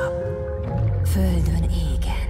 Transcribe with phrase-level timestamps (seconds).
[0.00, 2.28] nap, földön égen.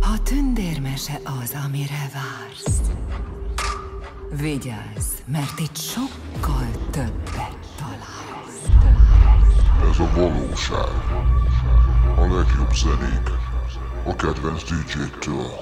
[0.00, 2.80] Ha tündérmese az, amire vársz,
[4.40, 8.62] vigyázz, mert itt sokkal többet találsz.
[9.90, 11.22] Ez a valóság.
[12.16, 13.30] A legjobb zenék.
[14.06, 15.52] A kedvenc DJ-től.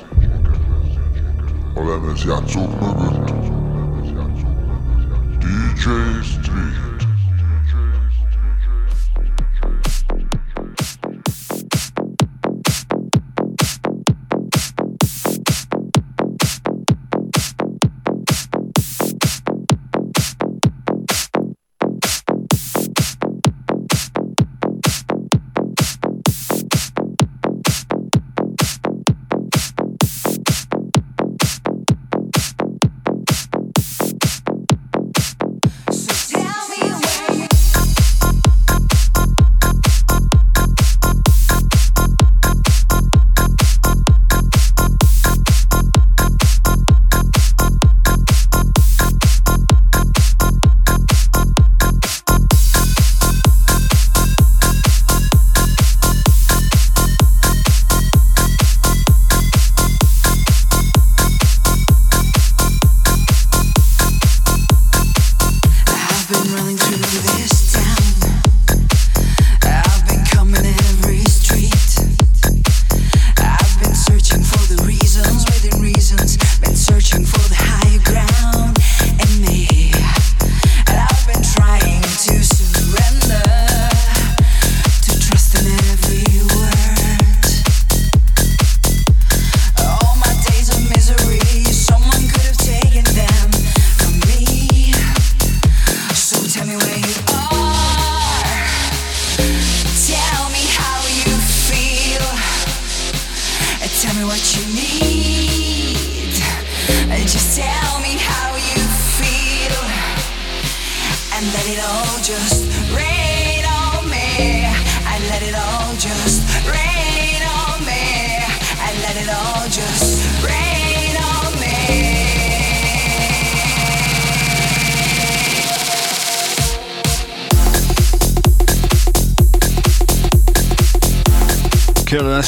[1.75, 3.62] A lemezjátszók mögött.
[5.83, 6.92] DJ Street.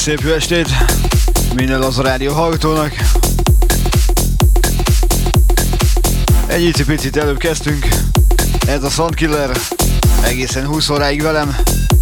[0.04, 0.69] szép jó estét
[1.54, 2.94] minden az a rádió hallgatónak.
[6.47, 7.88] Egy picit előbb kezdtünk.
[8.66, 9.50] Ez a Soundkiller
[10.22, 11.56] egészen 20 óráig velem,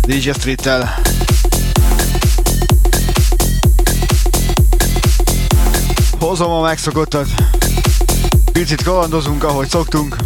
[0.06, 1.00] DJ Street-tel.
[6.18, 7.28] Hozom a megszokottat.
[8.52, 10.16] Picit kalandozunk, ahogy szoktunk.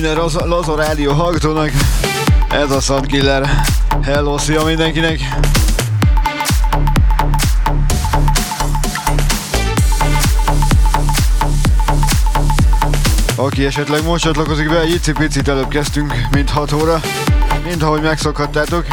[0.00, 1.70] Minden Lazo Rádió hallgatónak.
[2.50, 3.62] Ez a Soundkiller.
[4.02, 5.20] Hello, szia mindenkinek!
[13.34, 17.00] Aki esetleg most csatlakozik be, egy picit előbb kezdtünk, mint 6 óra,
[17.64, 18.86] mint ahogy megszokhattátok.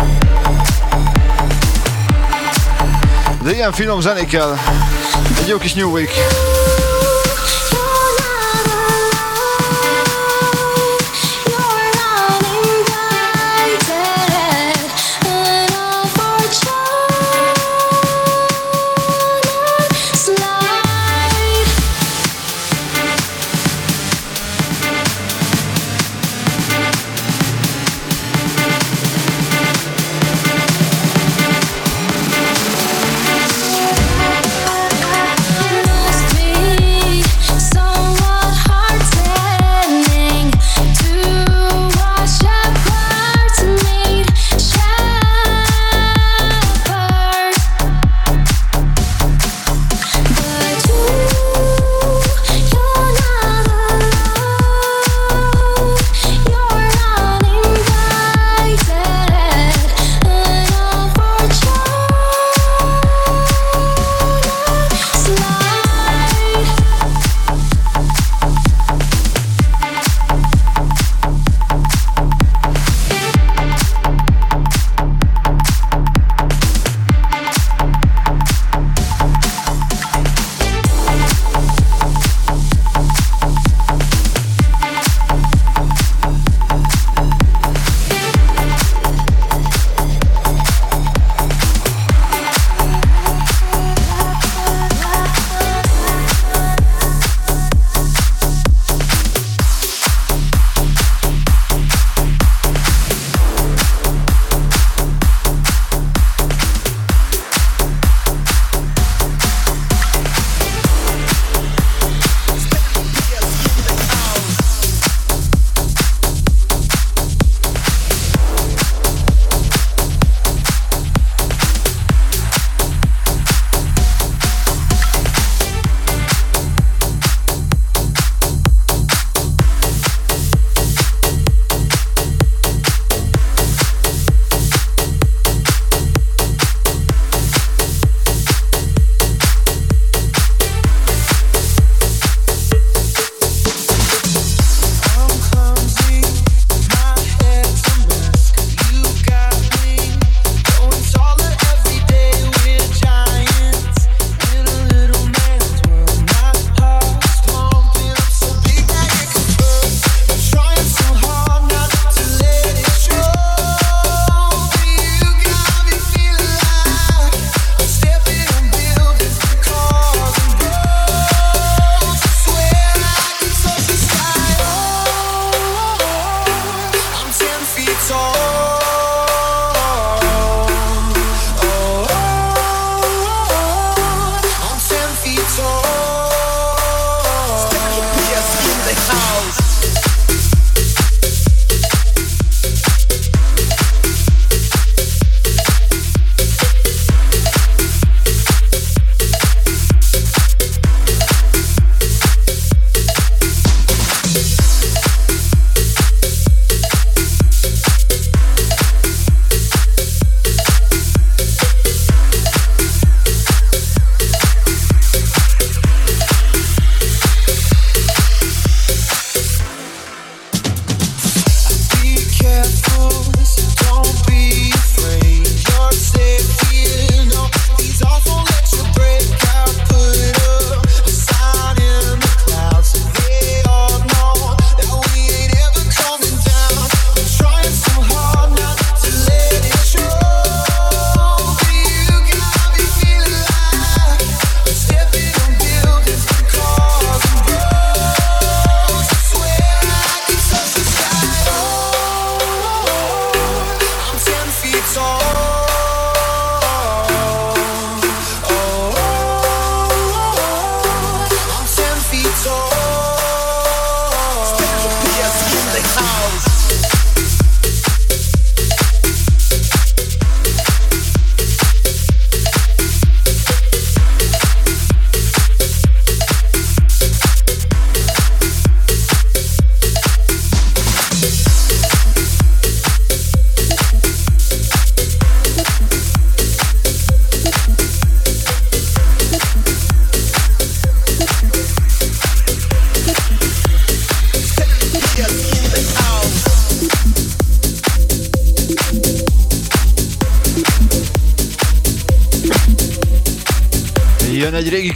[3.42, 4.60] De ilyen finom zenékkel,
[5.42, 6.12] egy jó kis New Week.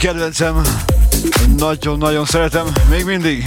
[0.00, 0.62] Kedvencem.
[1.56, 3.44] Nagyon-nagyon szeretem, még mindig.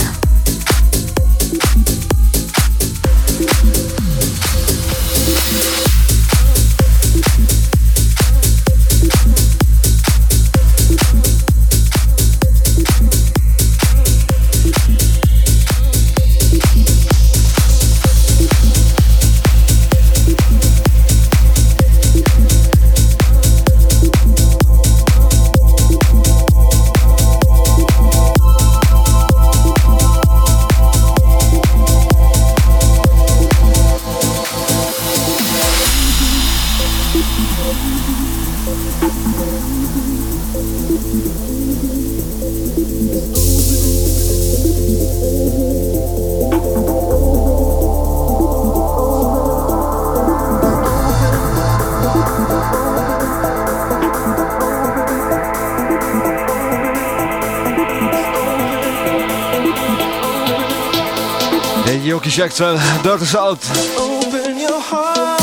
[62.37, 63.63] Excel, Dirty South.
[63.97, 65.41] Open your heart.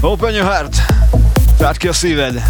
[0.00, 0.76] Open your heart.
[1.58, 2.42] Tárd ki a szíved.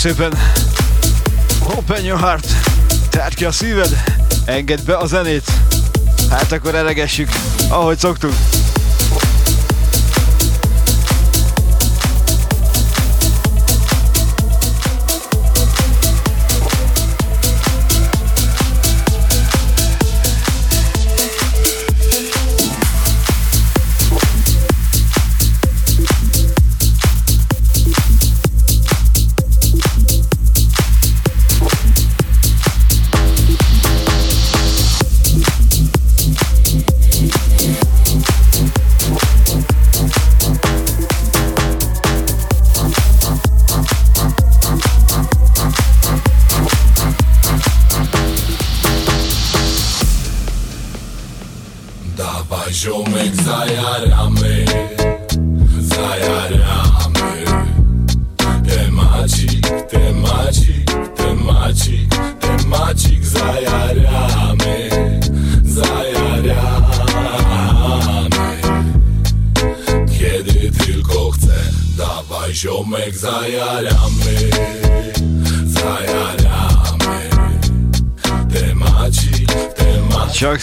[0.00, 0.32] Szépen.
[1.76, 2.46] Open your heart.
[3.10, 4.02] Tárd ki a szíved.
[4.44, 5.52] Engedd be a zenét.
[6.30, 7.28] Hát akkor elegessük,
[7.68, 8.32] ahogy szoktuk.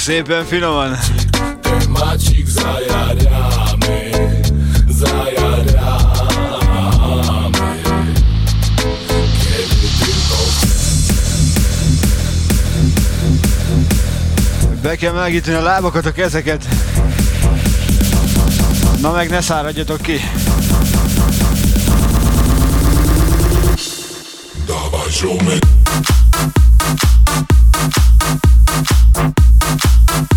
[0.07, 0.97] Szépen finoman.
[14.81, 16.67] Be kell melegíteni a lábakat, a kezeket.
[19.01, 20.19] Na meg ne száradjatok ki.
[24.65, 25.67] Dawaj ziomek
[28.67, 30.36] Thank you.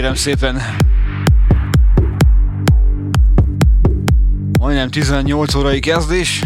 [0.00, 0.62] Kérem szépen.
[4.60, 6.42] Majdnem 18 órai kezdés.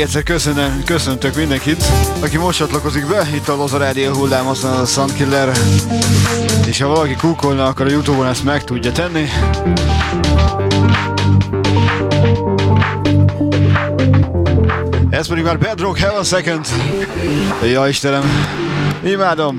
[0.00, 1.84] Még egyszer köszönöm, köszöntök mindenkit,
[2.20, 5.52] aki most csatlakozik be, itt a Loza Rádió hullám, aztán a Sunkiller.
[6.66, 9.28] És ha valaki kúkolna, akkor a Youtube-on ezt meg tudja tenni.
[15.10, 16.66] Ez pedig már Bedrock Heaven Second.
[17.62, 18.24] Ja Istenem,
[19.04, 19.56] imádom.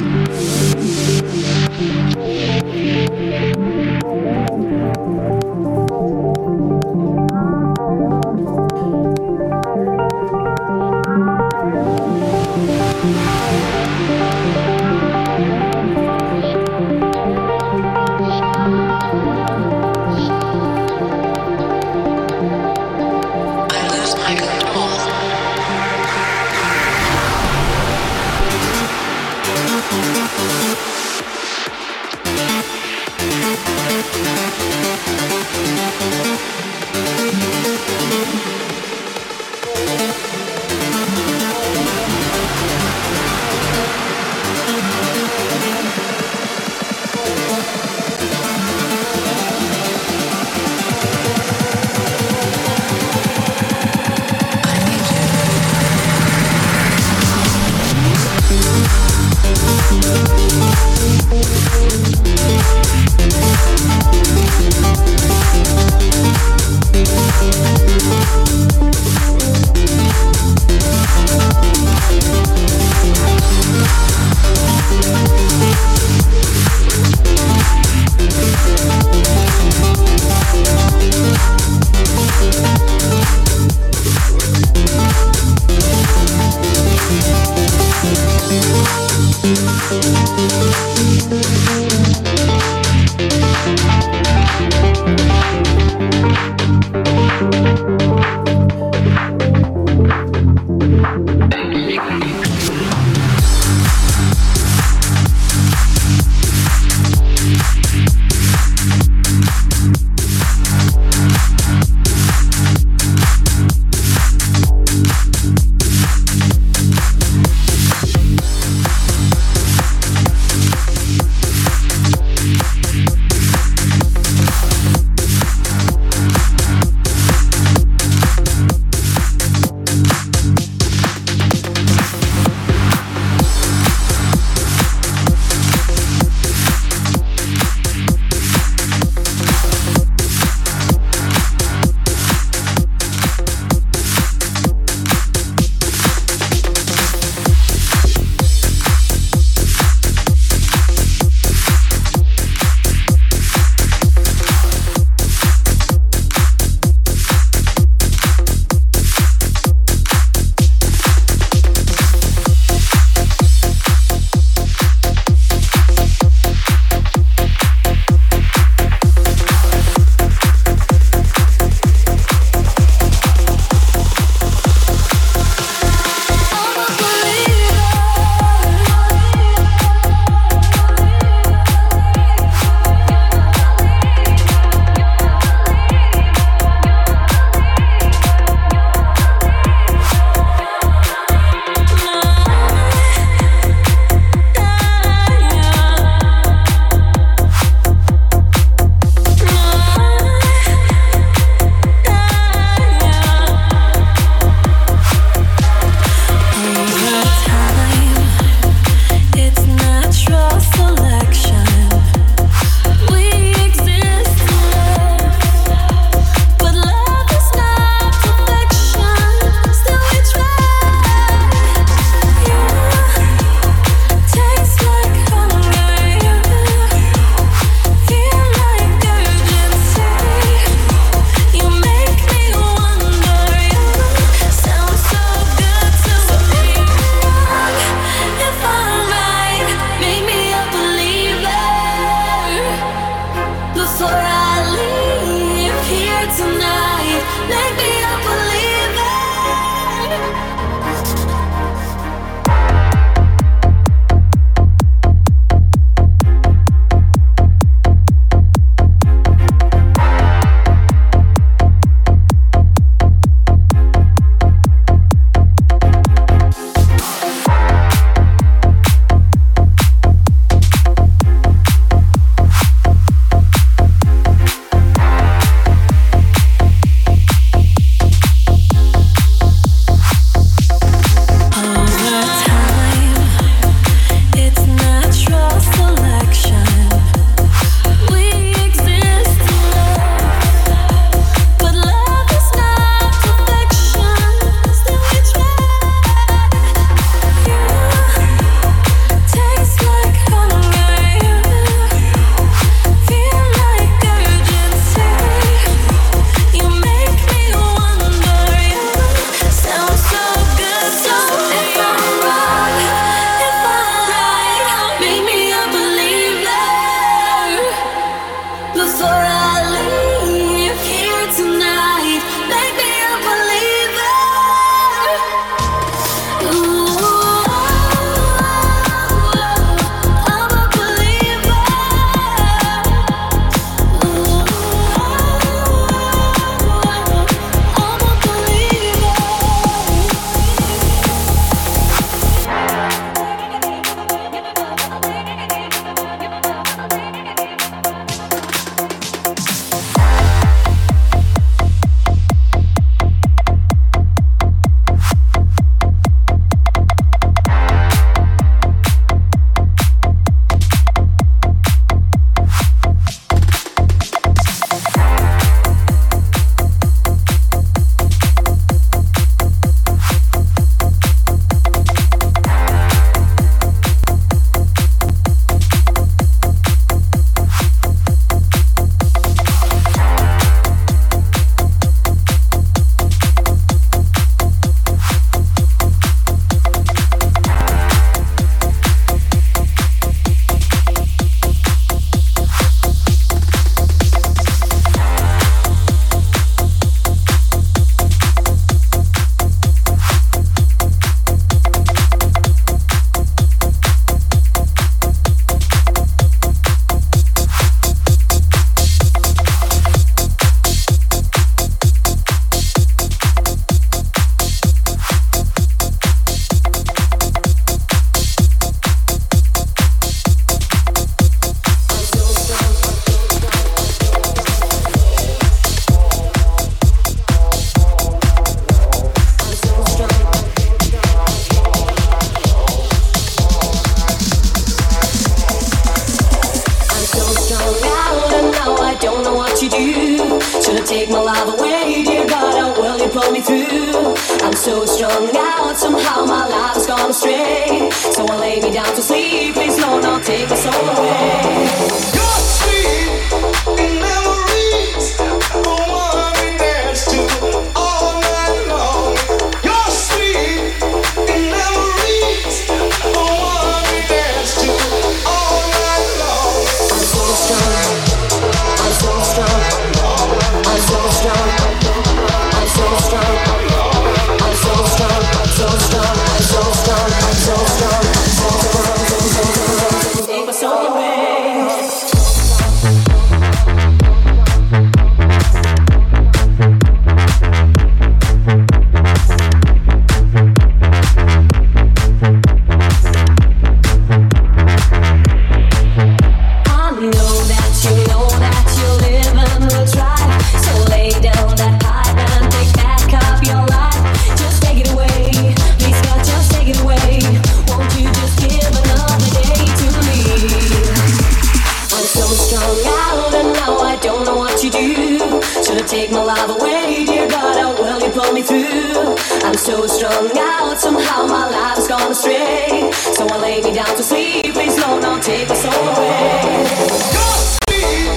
[519.62, 522.92] so strung out, somehow my life's gone astray.
[522.94, 526.66] So I lay me down to sleep, please Lord, don't take my soul away.
[527.14, 528.10] Don't sleep,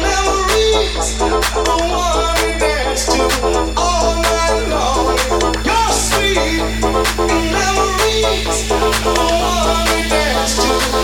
[0.00, 1.28] memories, the
[1.68, 3.20] one we dance to
[3.76, 5.18] all night long.
[5.68, 6.64] Your sweet
[7.52, 11.03] memories, the one we dance to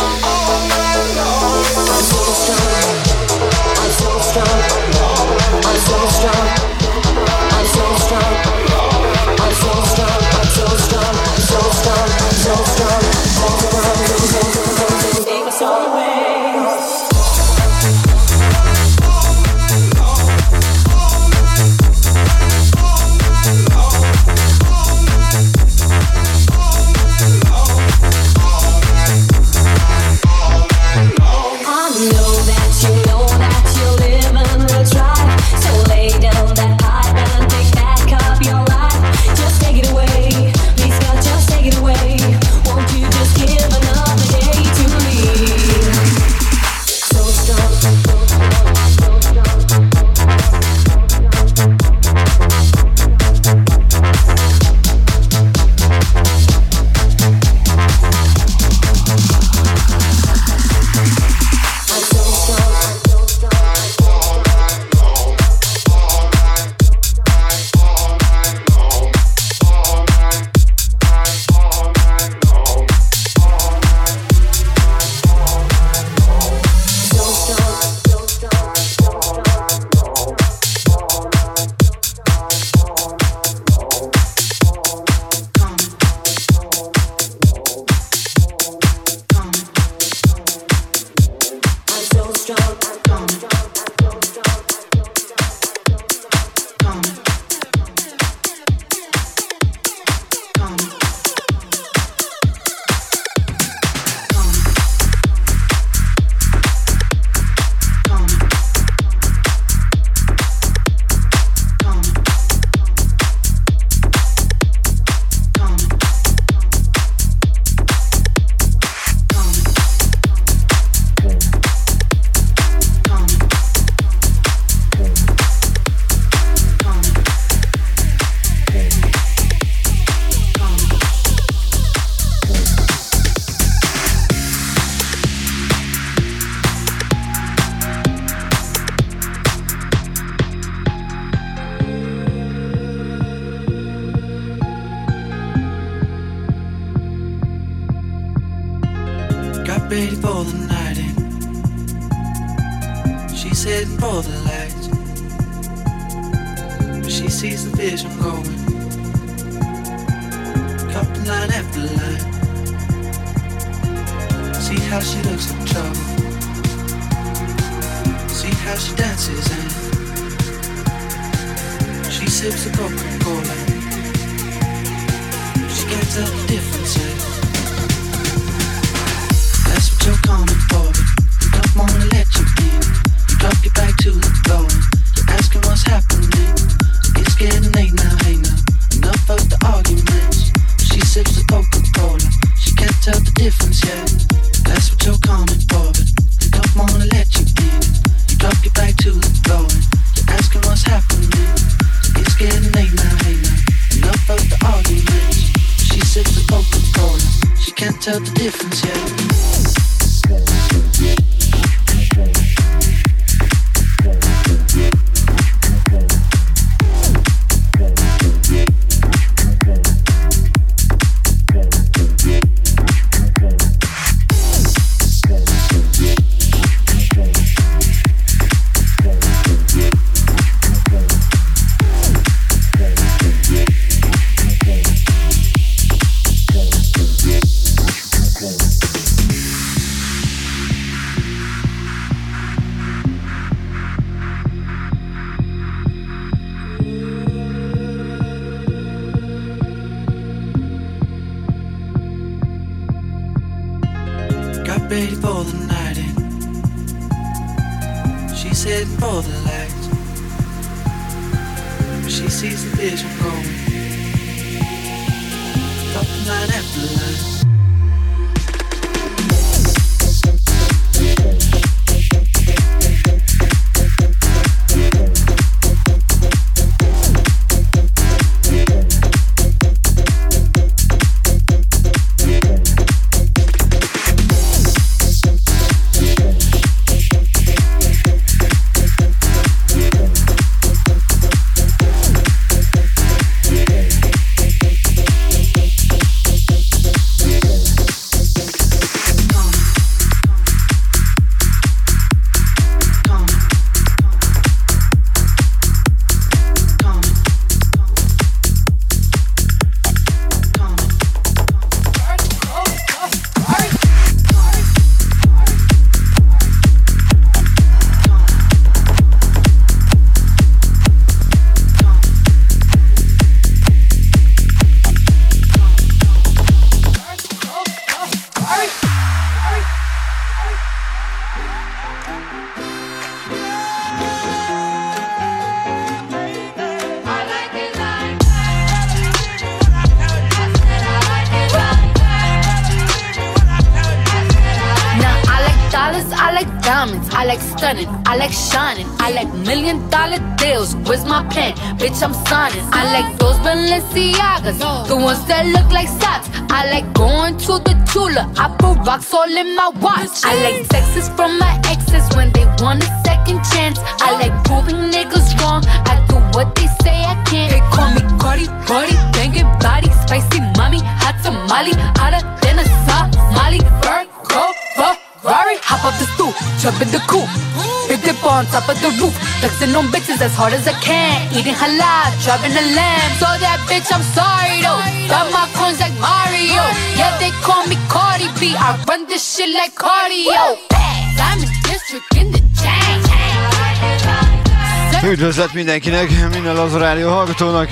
[395.40, 397.68] üdvözlet mindenkinek, minden az rádió hallgatónak.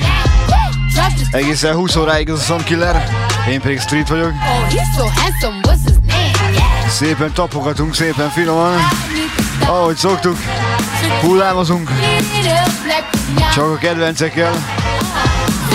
[1.31, 3.09] Egészen 20 óráig ez a Sunkiller,
[3.49, 4.33] én pedig Street vagyok.
[6.89, 8.75] Szépen tapogatunk, szépen finoman,
[9.67, 10.37] ahogy szoktuk,
[11.21, 11.91] hullámozunk,
[13.55, 14.53] csak a kedvencekkel.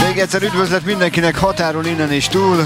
[0.07, 2.65] Még egyszer üdvözlet mindenkinek határon innen és túl.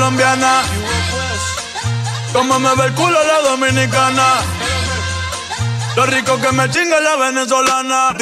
[0.00, 0.62] colombiana.
[2.32, 4.26] Como me ve el culo la dominicana.
[5.94, 8.14] Lo rico que me chinga la venezolana.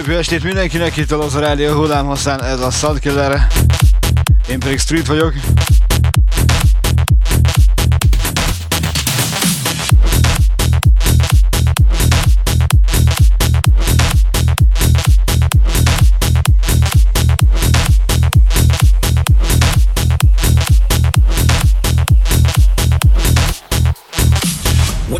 [0.00, 3.46] szép jó estét mindenkinek, itt a Loza Rádió hullám, ez a Soundkiller.
[4.48, 5.34] Én pedig Street vagyok.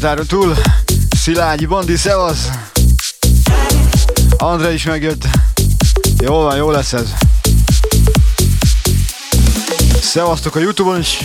[0.00, 0.54] határon túl.
[1.16, 2.48] Szilágyi Bandi, szevasz!
[4.36, 5.24] André is megjött.
[6.20, 7.12] Jó van, jó lesz ez.
[10.00, 11.18] Szevasztok a Youtube-on is!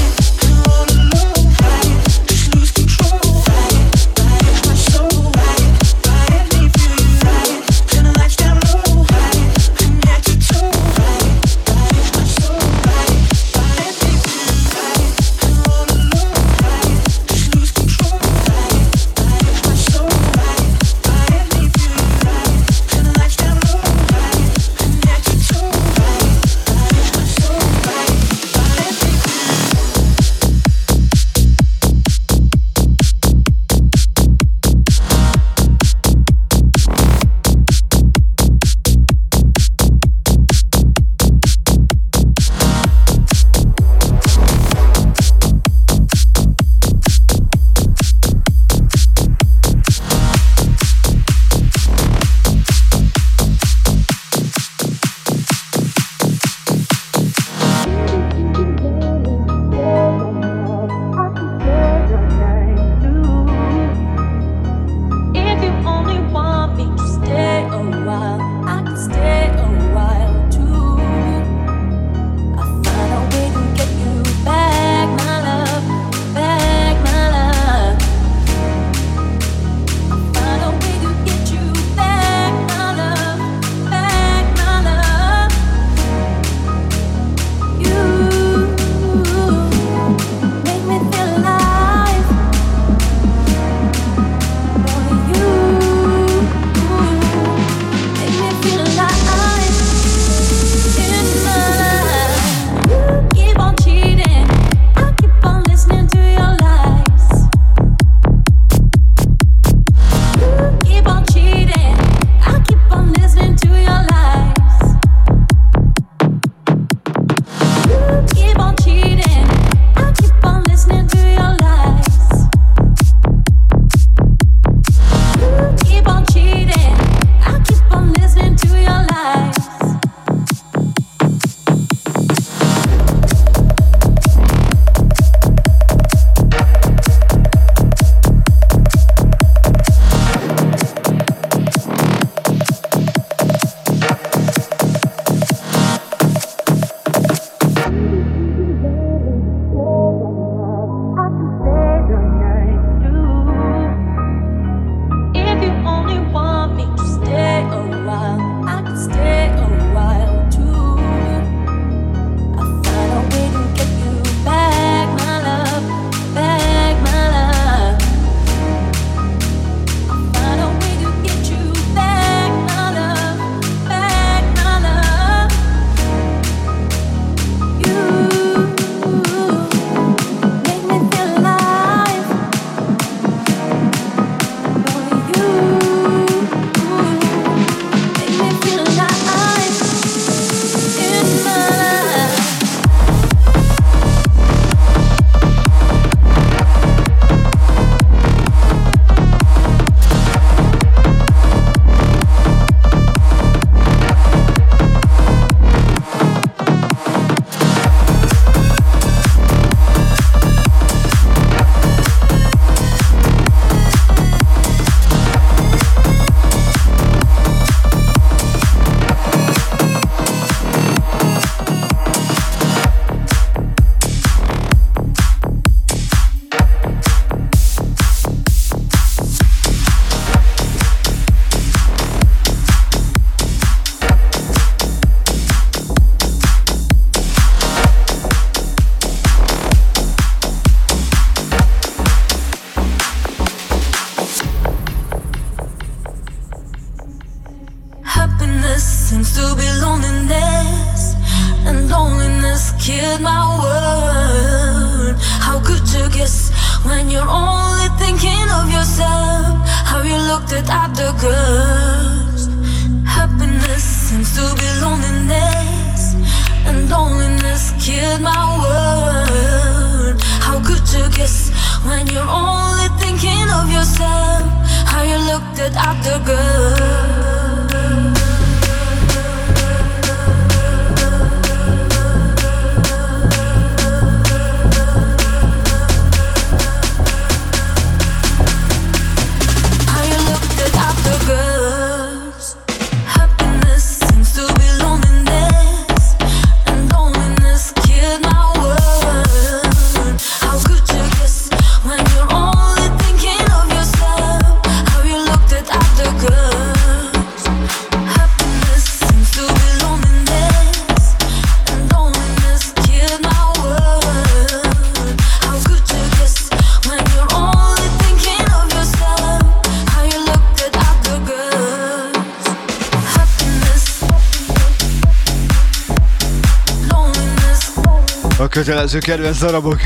[328.66, 329.80] Kötelező kedvenc darabok.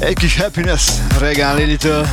[0.00, 2.06] Egy kis happiness regál Lilitől.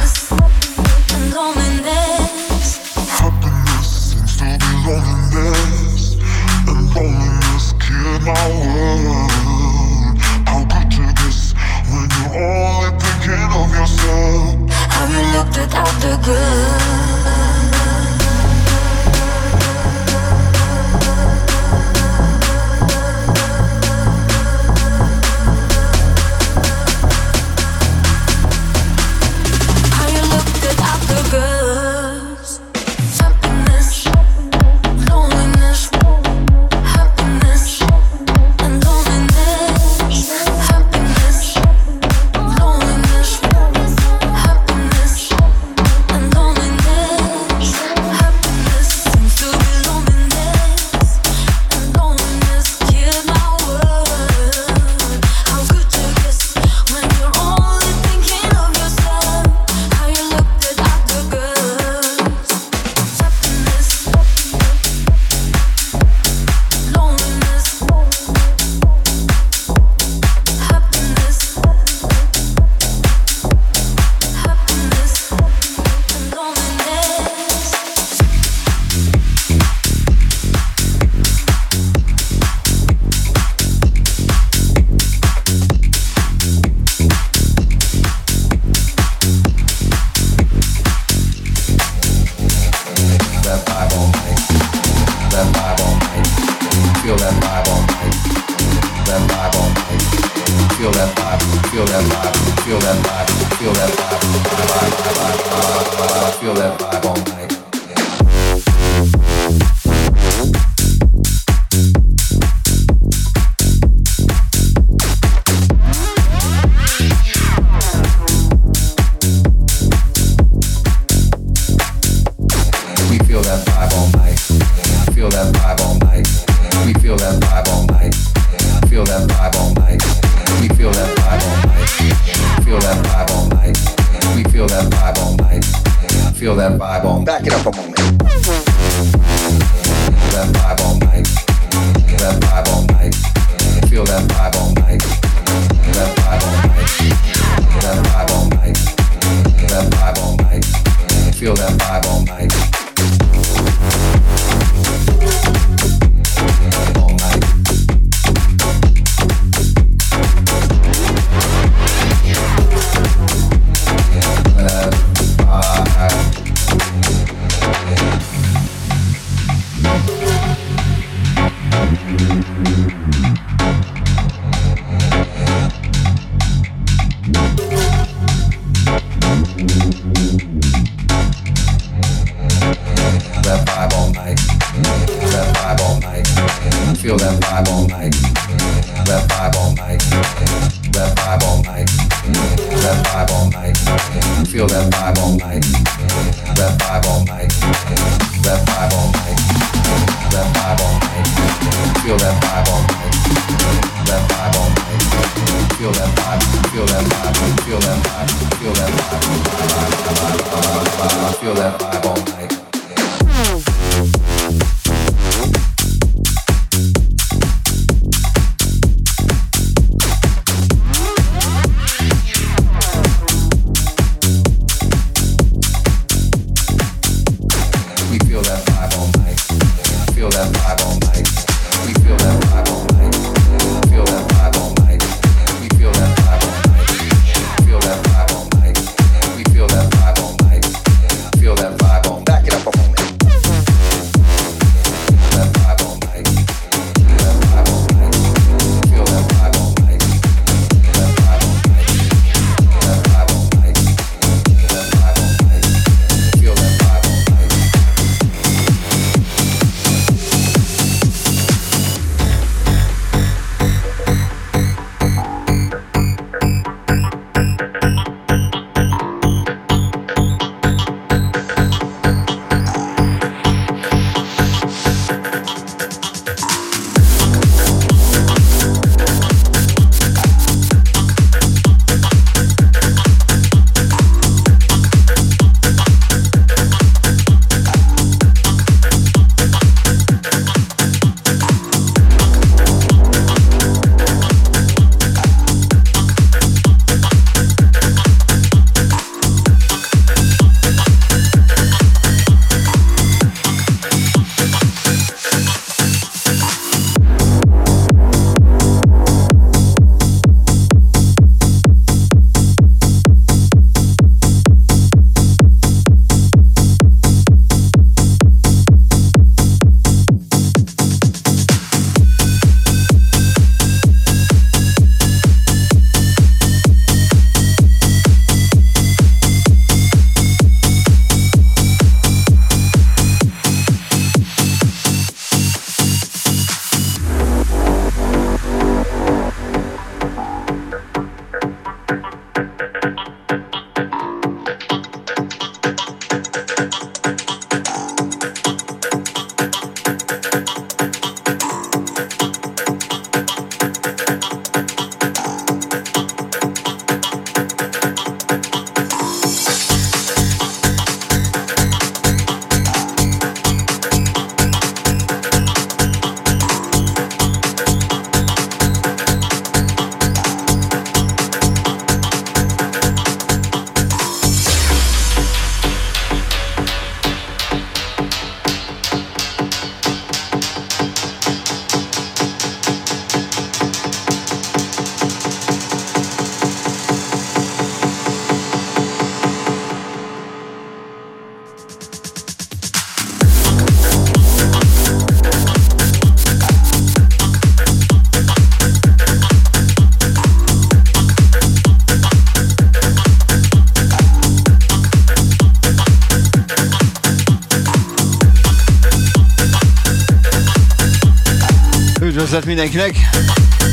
[412.48, 412.96] Mindenkinek!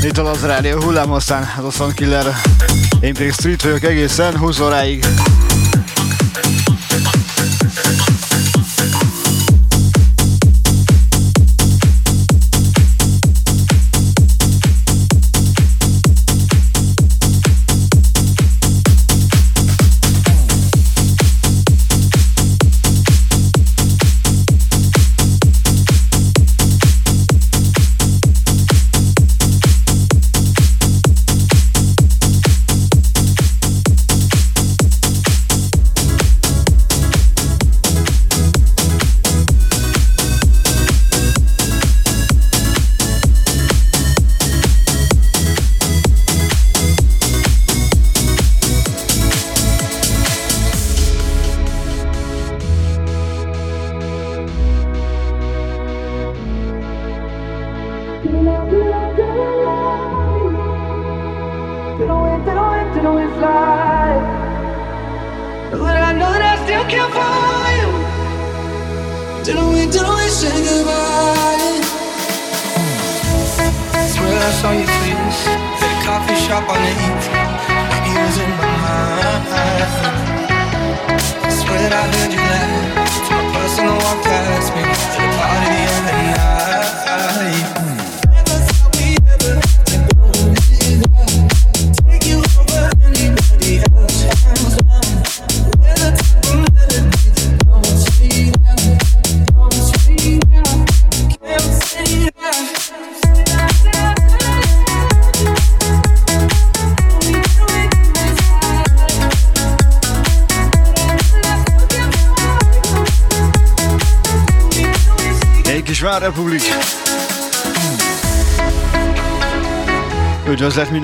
[0.03, 2.27] Itt a Laza Rádió hullám, aztán az Oszon Killer.
[3.01, 5.05] Én pedig street vagyok egészen 20 óráig.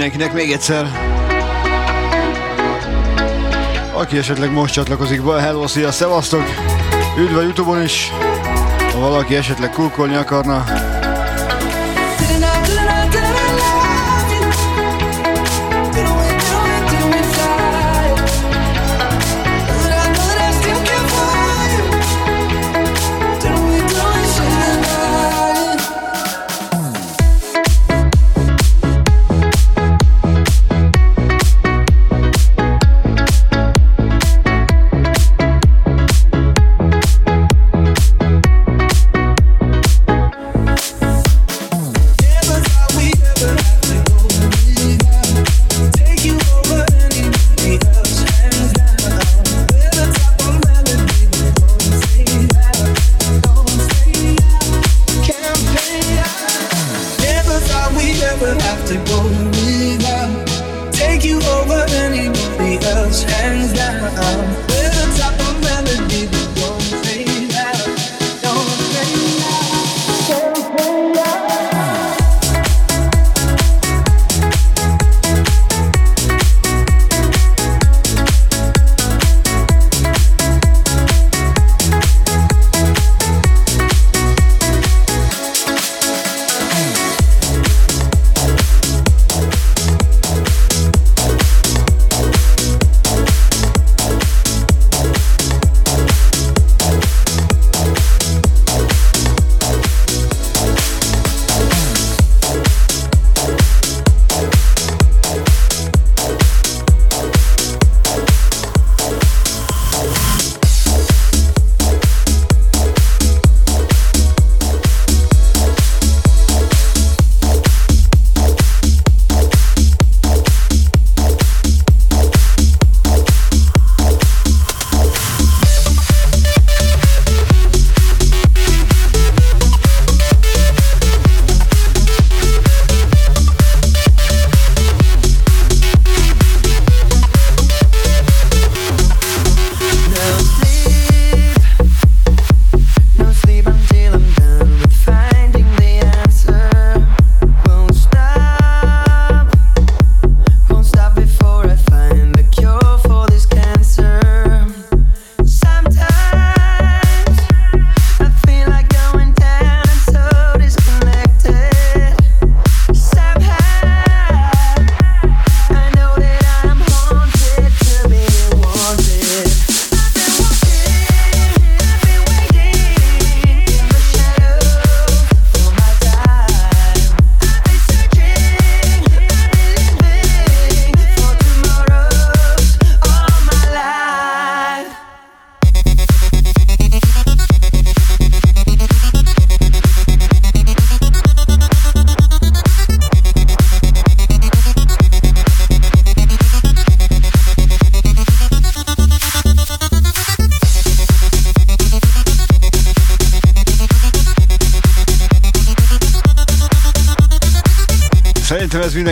[0.01, 0.87] Mindenkinek még egyszer.
[3.93, 6.43] Aki esetleg most csatlakozik be, hello, szia, szevasztok!
[7.19, 8.11] Üdv a Youtube-on is!
[8.93, 10.65] Ha valaki esetleg kukkolni akarna,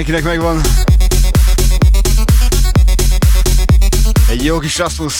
[0.09, 0.61] mindenkinek megvan.
[4.29, 5.15] Egy jó kis Rasmus.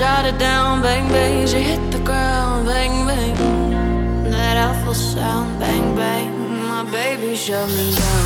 [0.00, 1.46] Shot it down, bang bang.
[1.46, 4.30] She hit the ground, bang bang.
[4.30, 6.32] That awful sound, bang bang.
[6.70, 8.19] My baby shut me down.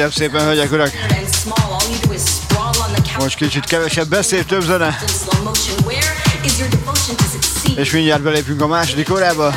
[0.00, 0.90] Kérem szépen, hölgyek, urak!
[3.18, 4.98] Most kicsit kevesebb beszél, több zene.
[7.74, 9.54] És mindjárt belépünk a második órába.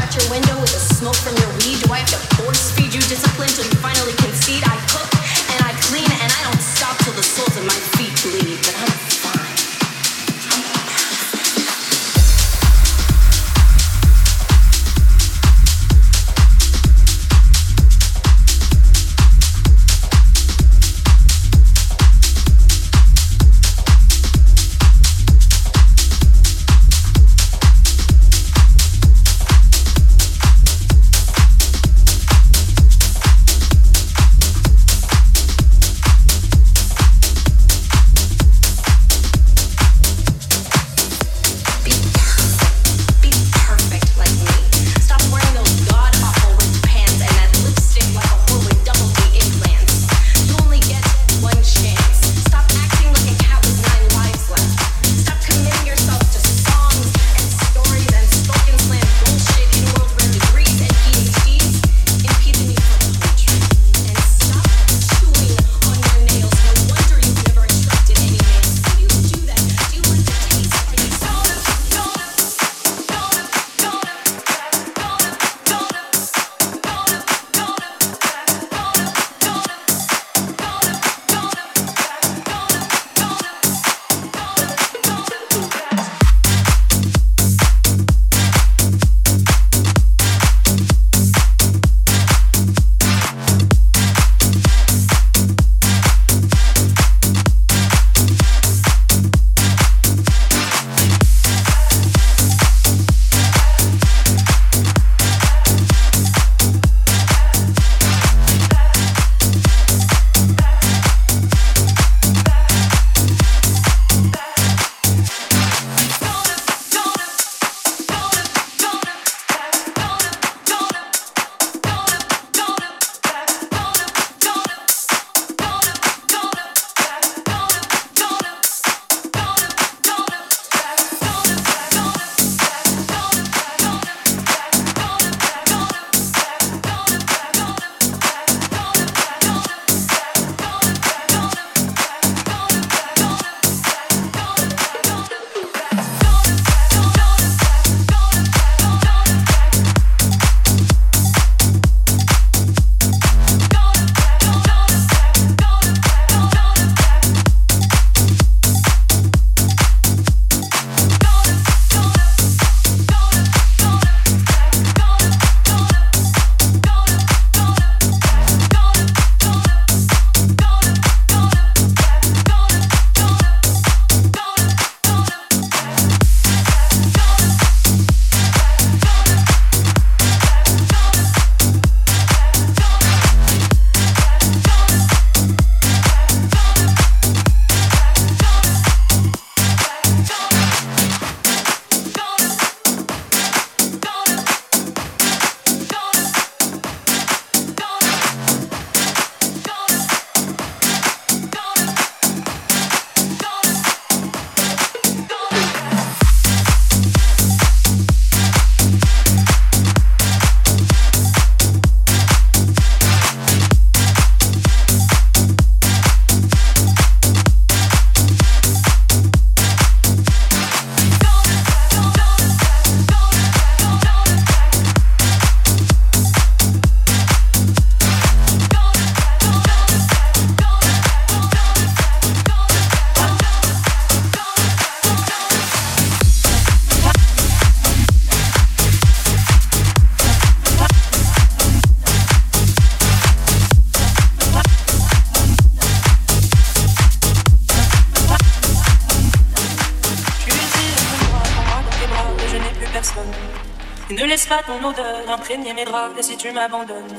[254.83, 256.19] l'odeur, imprégner mes draps.
[256.19, 257.15] Et si tu m'abandonnes,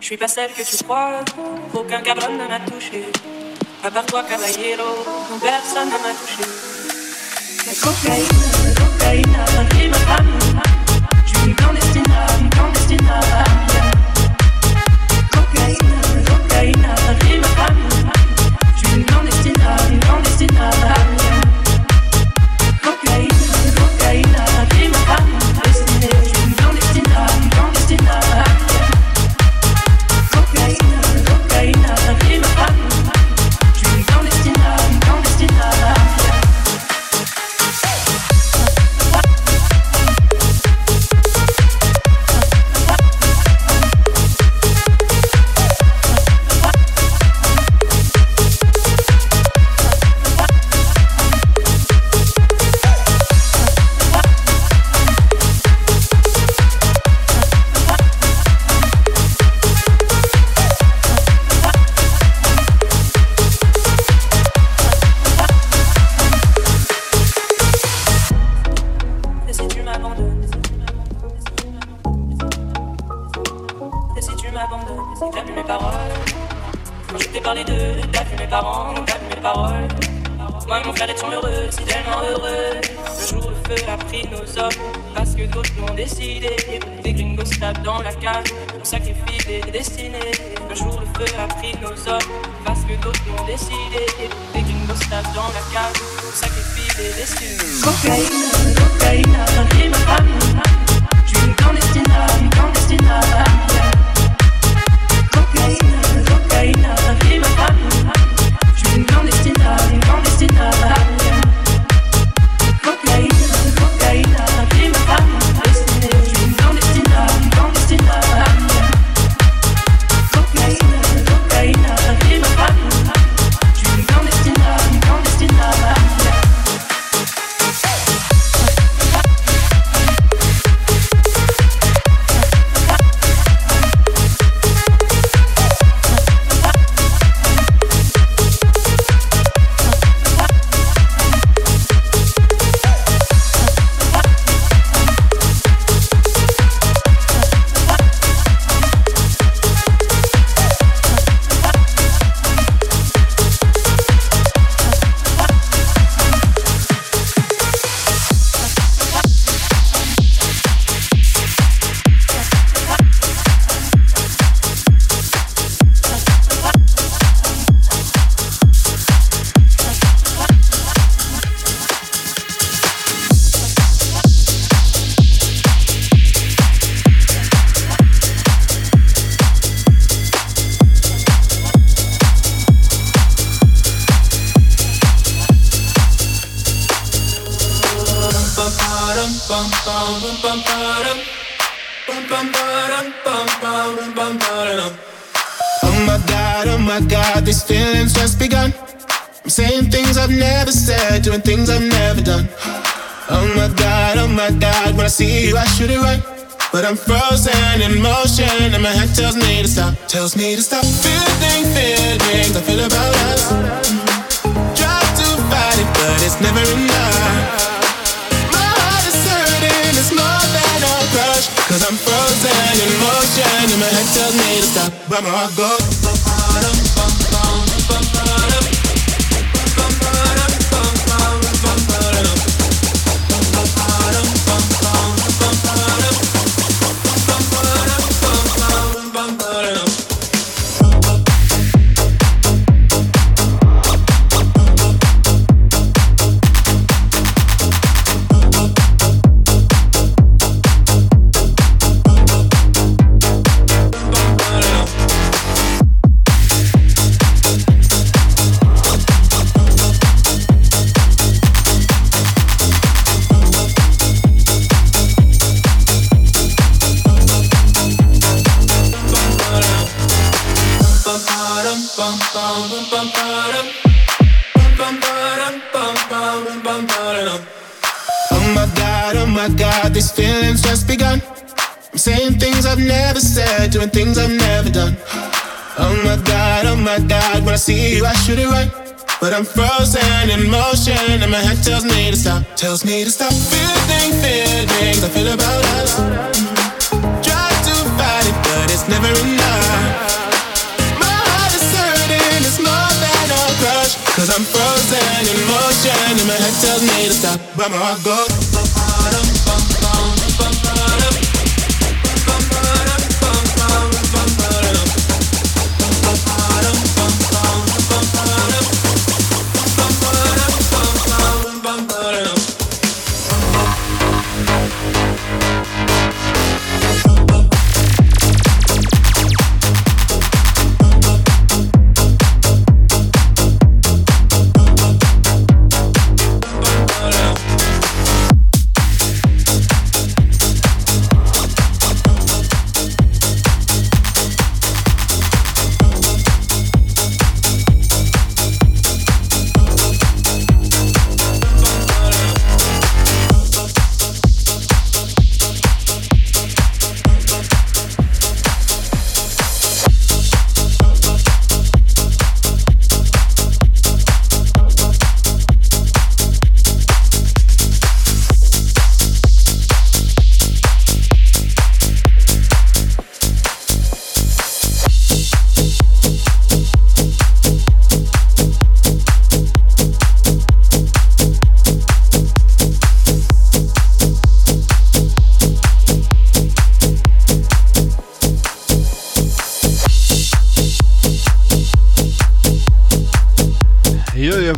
[0.00, 1.20] je suis pas celle que tu crois.
[1.74, 3.04] Aucun cabron ne m'a touché.
[3.82, 4.90] À part toi, caballero,
[5.40, 6.44] personne ne m'a touché.
[7.66, 8.28] La cocaïne,
[8.64, 10.51] la cocaïne a ma femme.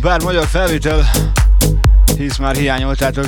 [0.05, 1.10] bár magyar felvétel,
[2.16, 3.26] hisz már hiányoltátok.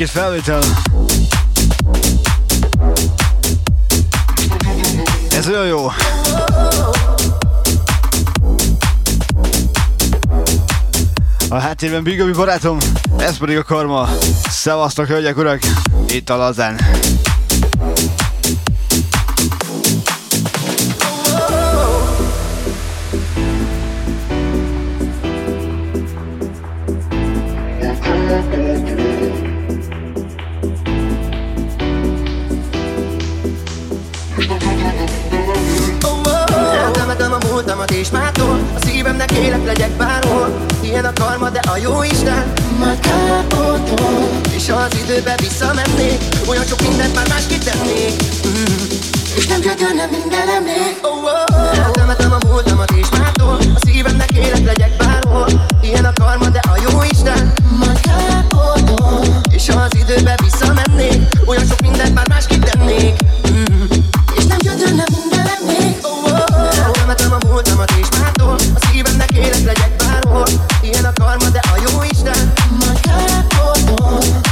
[0.00, 0.60] egy felvétel.
[5.30, 5.86] Ez olyan jó.
[11.48, 12.78] A háttérben Bigobi barátom,
[13.18, 14.08] ez pedig a karma.
[14.48, 15.60] Szevasztok, hölgyek, urak!
[16.08, 16.76] Itt a lazán.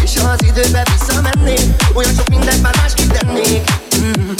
[0.02, 1.60] És ha az időbe visszamennék
[1.94, 2.74] Olyan sok mindent már.
[3.98, 4.30] Mm.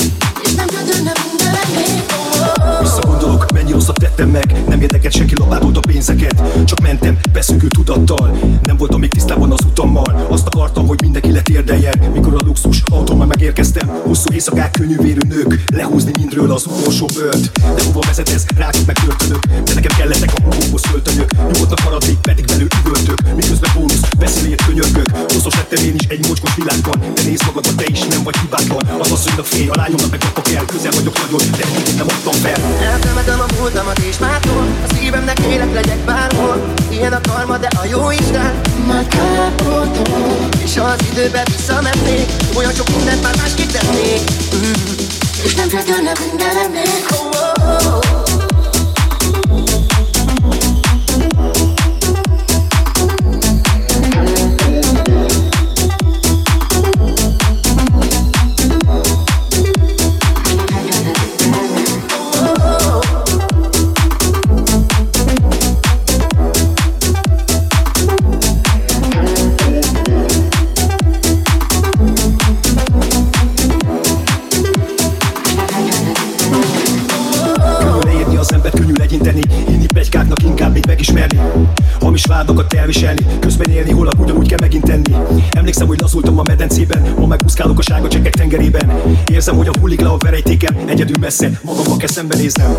[0.42, 1.12] És nem minden
[1.52, 2.80] lennék oh, oh.
[2.80, 8.38] Visszagondolok, mennyi rosszat tettem meg Nem érdekelt senki labábolt a pénzeket Csak mentem, beszűkült tudattal.
[8.62, 10.26] Nem voltam még tisztában az utammal.
[10.28, 13.88] Azt akartam, hogy mindenki letérdeljen Mikor a luxus autómmal megérkeztem.
[13.88, 17.44] Hosszú éjszakák, könnyűvérű nők Lehúzni mindről az utolsó bőrt.
[17.76, 18.44] De hova vezet ez?
[18.56, 23.18] Rákik meg töltönök De nekem kellettek a hóhoz öltönyök Nyugodtan maradni, pedig belül üvöltök.
[23.34, 25.08] Miközben bónusz, beszélért könyörgök.
[25.32, 26.98] Hosszos lettem én is egy mocskos világban.
[27.14, 29.00] De nézd magadba, te is nem vagy hibátlan.
[29.00, 31.64] Az asszonynak fél, a lányomnak meg akkor kell Közel vagyok nagyon, de
[31.96, 32.60] nem adtam fel.
[32.92, 36.74] Eltemetem a múltamat és mától A szívemnek élek legyek bárhol.
[36.90, 40.02] Ilyen a karma, de a jó Isten Majd kápoltó
[40.62, 44.20] És az időbe visszamennék Olyan sok mindent már másképp tennék.
[45.44, 47.28] És nem feltörnek minden emlék oh,
[47.58, 47.96] oh, oh.
[47.96, 48.35] oh.
[82.36, 83.26] Vádakat elviselni.
[83.40, 85.16] Közben élni holnap ugyanúgy kell megint tenni
[85.50, 89.00] Emlékszem, hogy lazultam a medencében Ma megúszkálok a sárga csekek tengerében.
[89.32, 92.76] Érzem, hogy a hullik le a verejtékem Egyedül messze, magammal kell szembenéznem.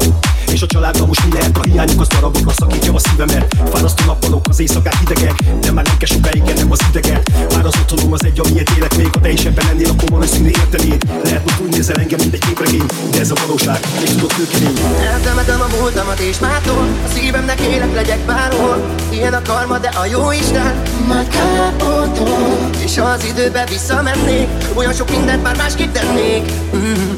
[0.52, 3.56] És a családban most mi lehet a hiányok Az darabokra szakítja a szívemet.
[3.72, 7.32] Fárasztó nappalok, az éjszakák hidegek De már nem kell sokáig nem az ideget.
[7.56, 10.48] Már az otthonom az egy, amiért élek még Ha te is ebben lennél, akkor valószínű
[10.48, 14.32] értenéd Lehet, hogy úgy nézel engem, mint egy képregény De ez a valóság, még tudok
[14.38, 14.78] kőkemény.
[15.14, 18.96] Eltemetem a múltamat és mától A szívemnek élek legyek bárhol.
[19.10, 20.82] Ilyen a karma, de a jó Isten.
[21.08, 26.52] Majd kápotol És ha az időbe visszamennék Olyan sok mindent már másképp tennék.
[26.76, 27.12] Mm.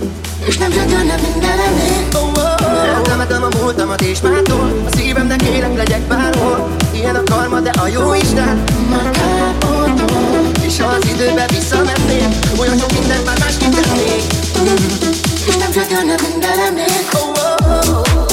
[0.46, 2.96] És nem gyötörne mindenem még oh, oh, oh.
[2.96, 6.70] Eltemetem a múltamat és mától A szívemnek élek legyek bárhol.
[6.94, 8.64] Ilyen a karma, de a jó Isten.
[8.90, 14.24] Majd kápotol És ha az időbe visszamennék Olyan sok mindent már másképp tennék.
[14.60, 14.76] Mm.
[15.48, 17.30] És nem gyötörne mindenem még oh,
[17.64, 18.29] oh, oh.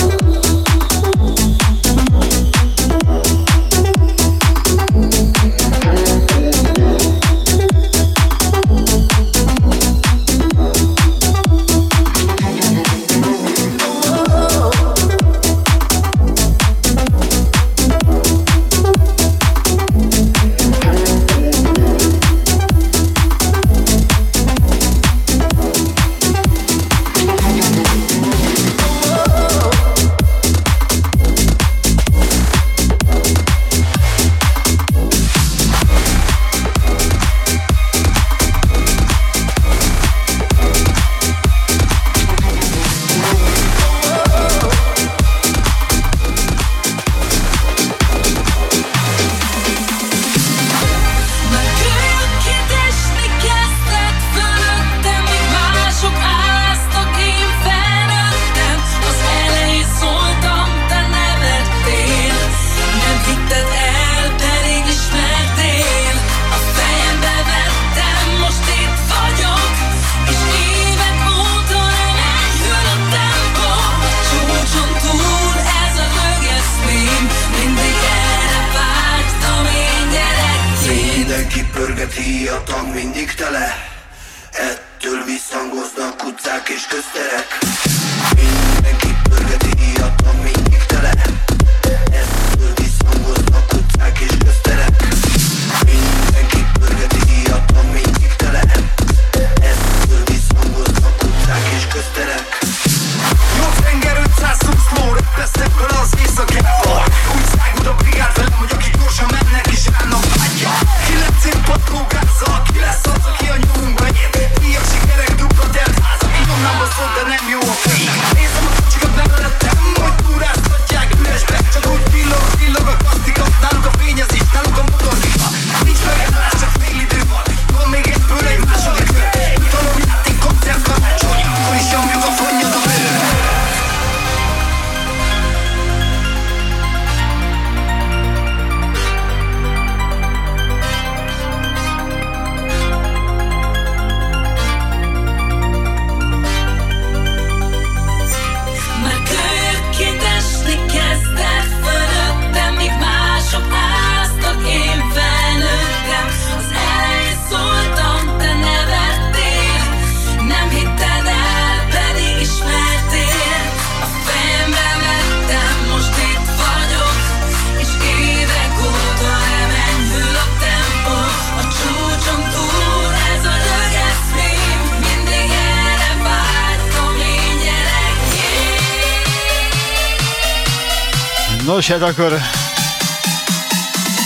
[181.89, 182.39] Nos, hát akkor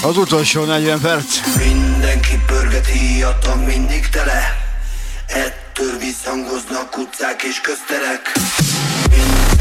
[0.03, 1.25] az utolsó 40 perc.
[1.57, 4.57] Mindenki pörgeti a mindig tele
[5.27, 8.33] Ettől visszhangoznak utcák és közterek
[9.11, 9.60] Mindenki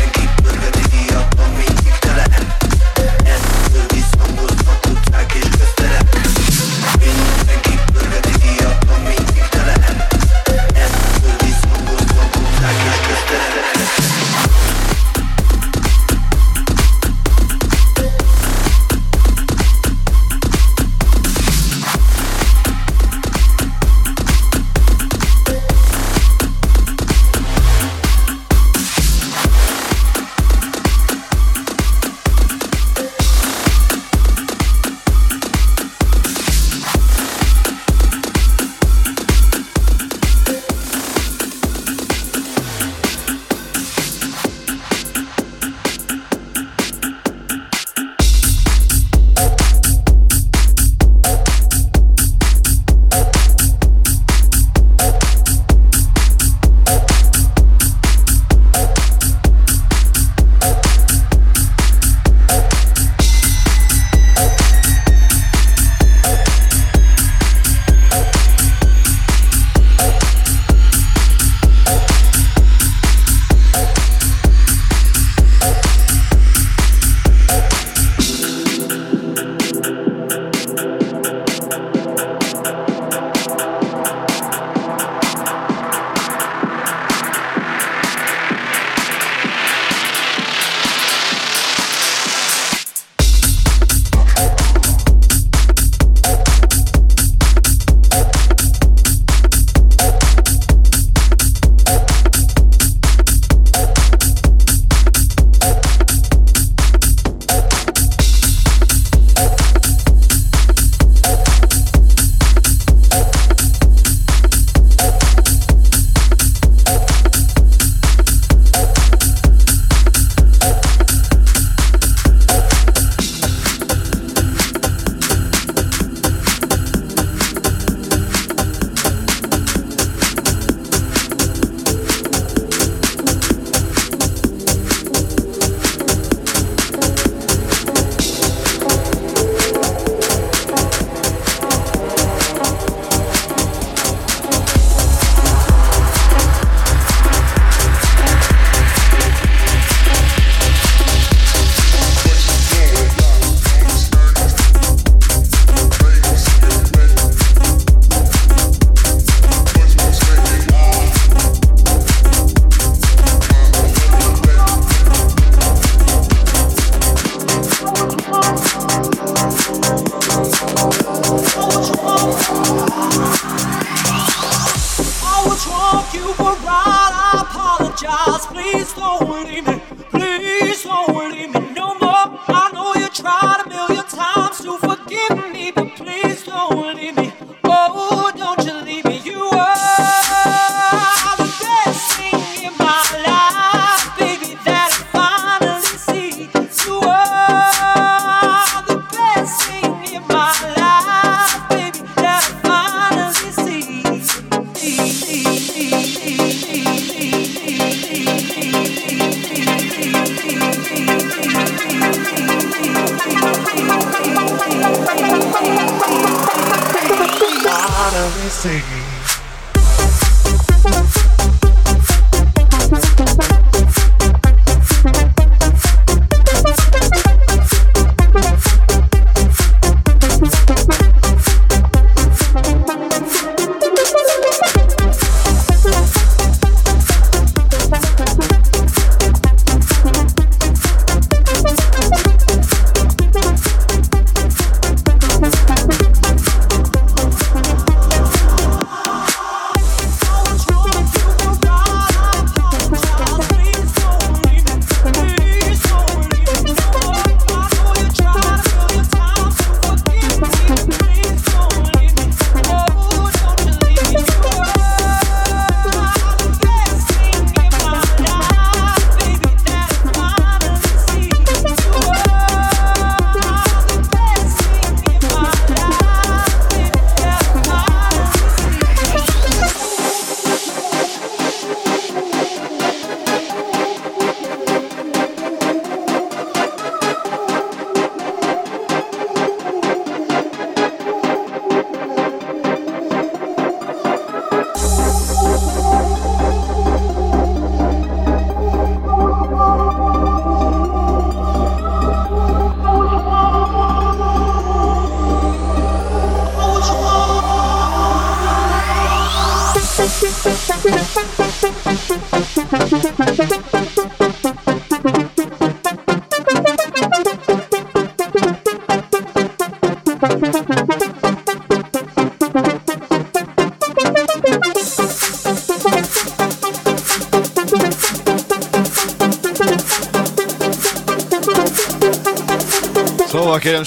[176.20, 177.12] you were right.
[177.24, 178.46] I apologize.
[178.48, 179.82] Please don't leave me.
[180.12, 182.26] Please don't leave me no more.
[182.62, 183.89] I know you tried to build.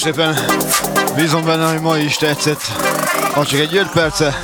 [0.03, 0.39] szépen.
[1.17, 2.63] Bízom benne, hogy ma is tetszett.
[3.33, 4.41] Ha csak egy 5 perce,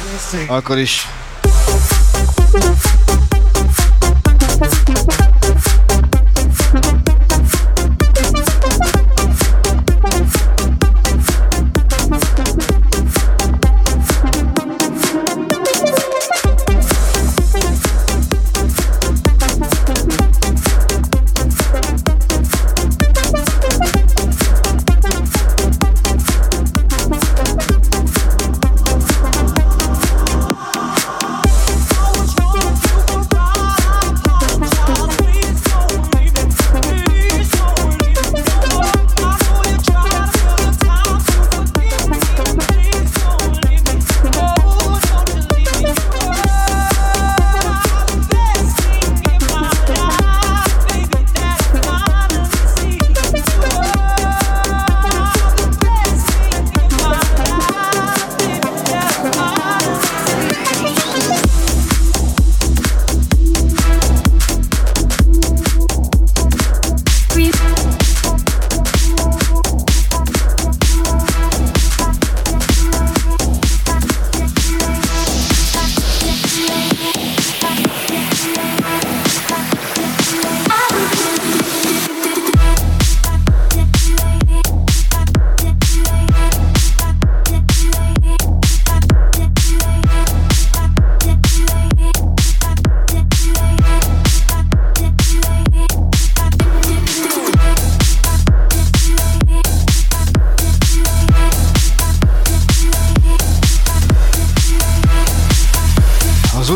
[0.46, 1.06] akkor is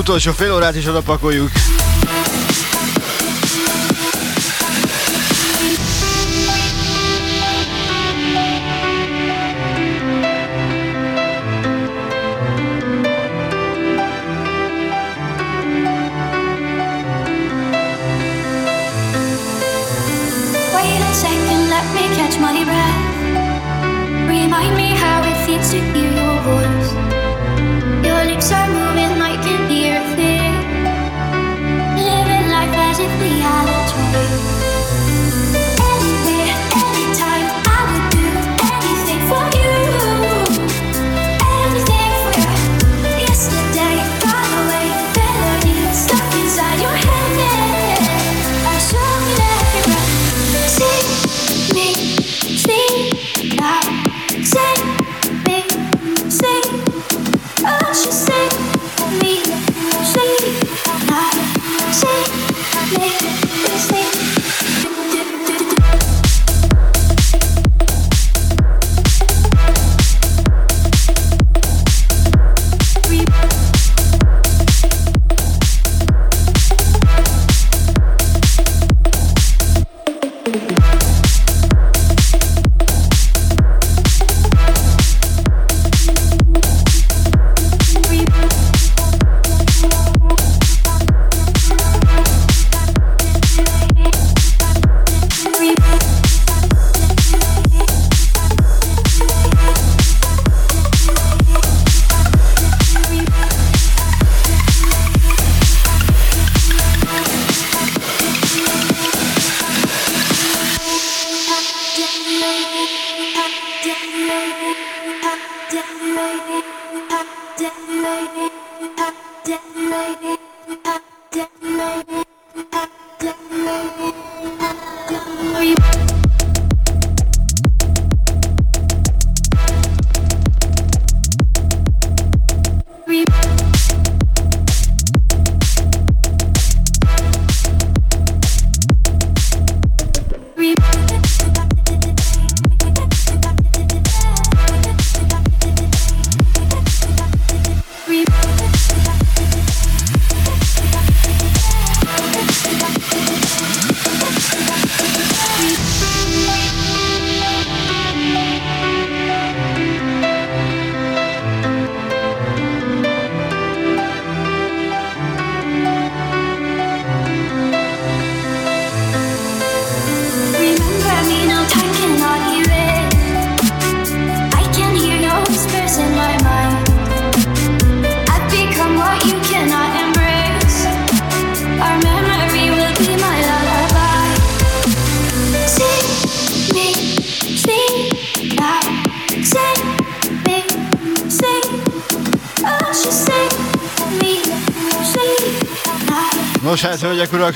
[0.03, 1.51] utolsó fél órát is odapakoljuk.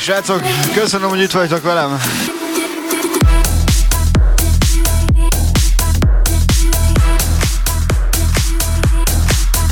[0.07, 0.43] Srácok,
[0.74, 2.01] köszönöm, hogy itt vagytok velem.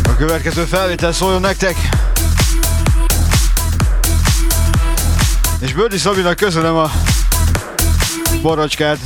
[0.03, 1.77] A következő felvétel szóljon nektek.
[5.61, 6.91] És Bördi Szabinak köszönöm a
[8.43, 8.99] borocskát.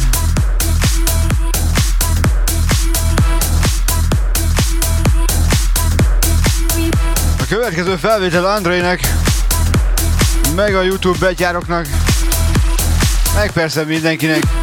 [7.40, 9.17] A következő felvétel Andrének,
[10.58, 11.86] meg a Youtube betyároknak,
[13.34, 14.57] meg persze mindenkinek.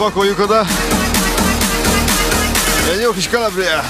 [0.00, 0.66] Pakoljuk oda.
[2.92, 3.82] Egy jó kis kalabria.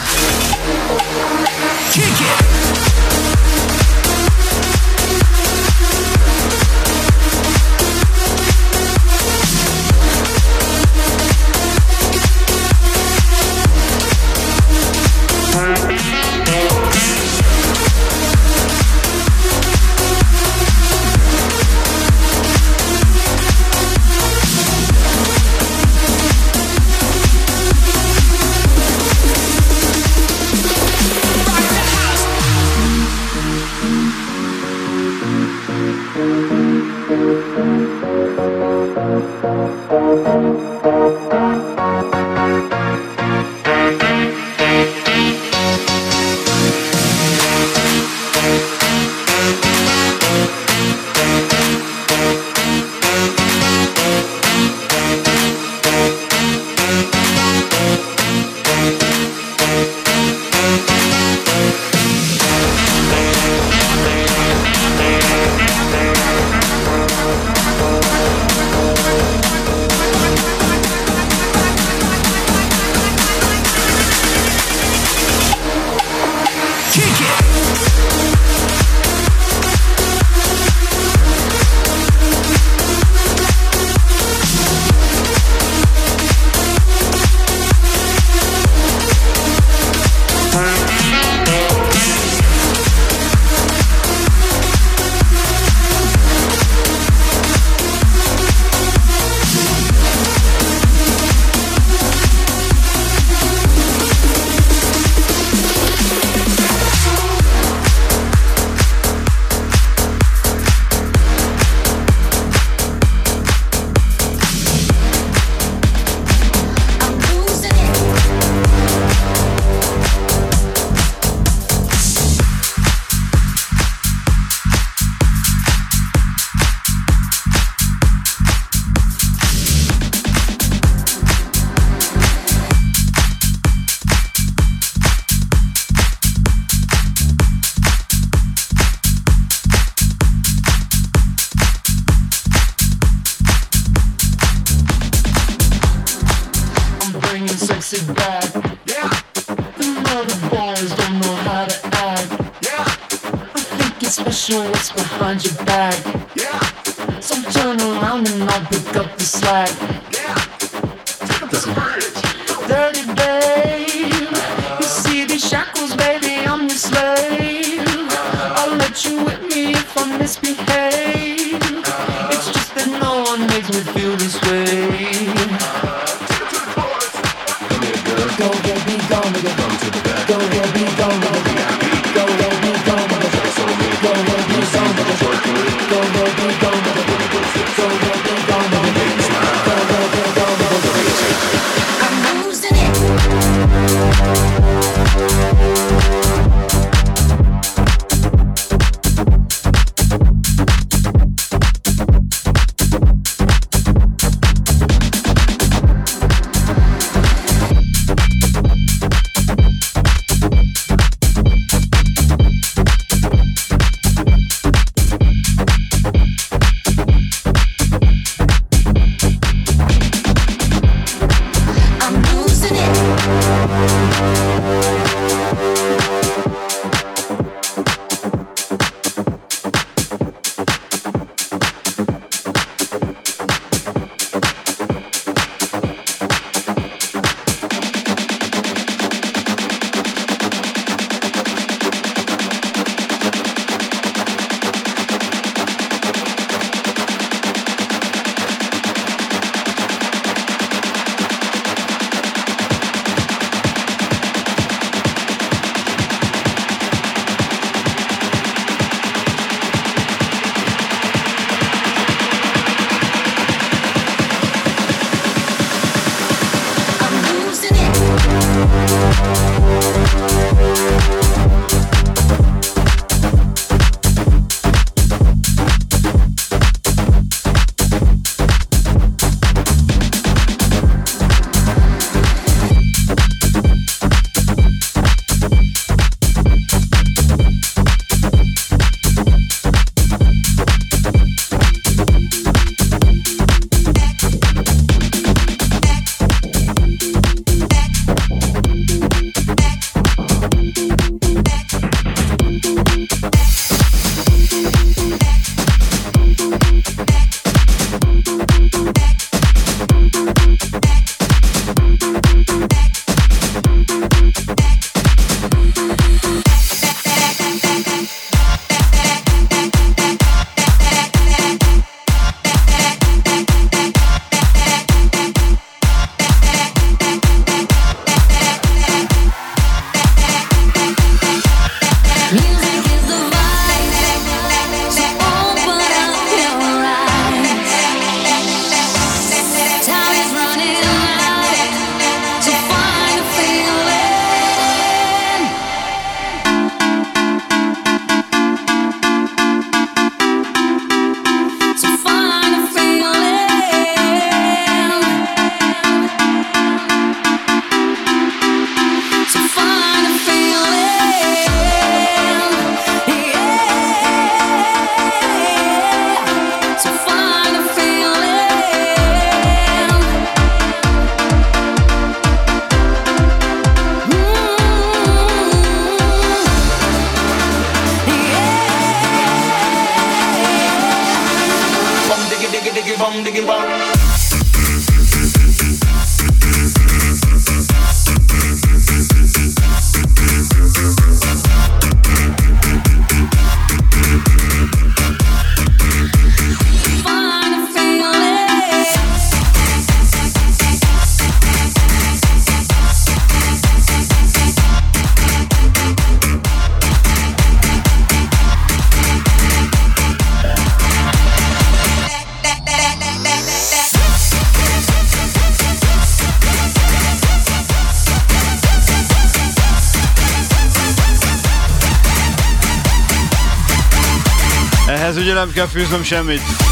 [425.61, 426.69] Kell fűznöm semmit.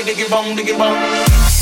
[0.00, 1.59] diggy diggy bong diggy bong.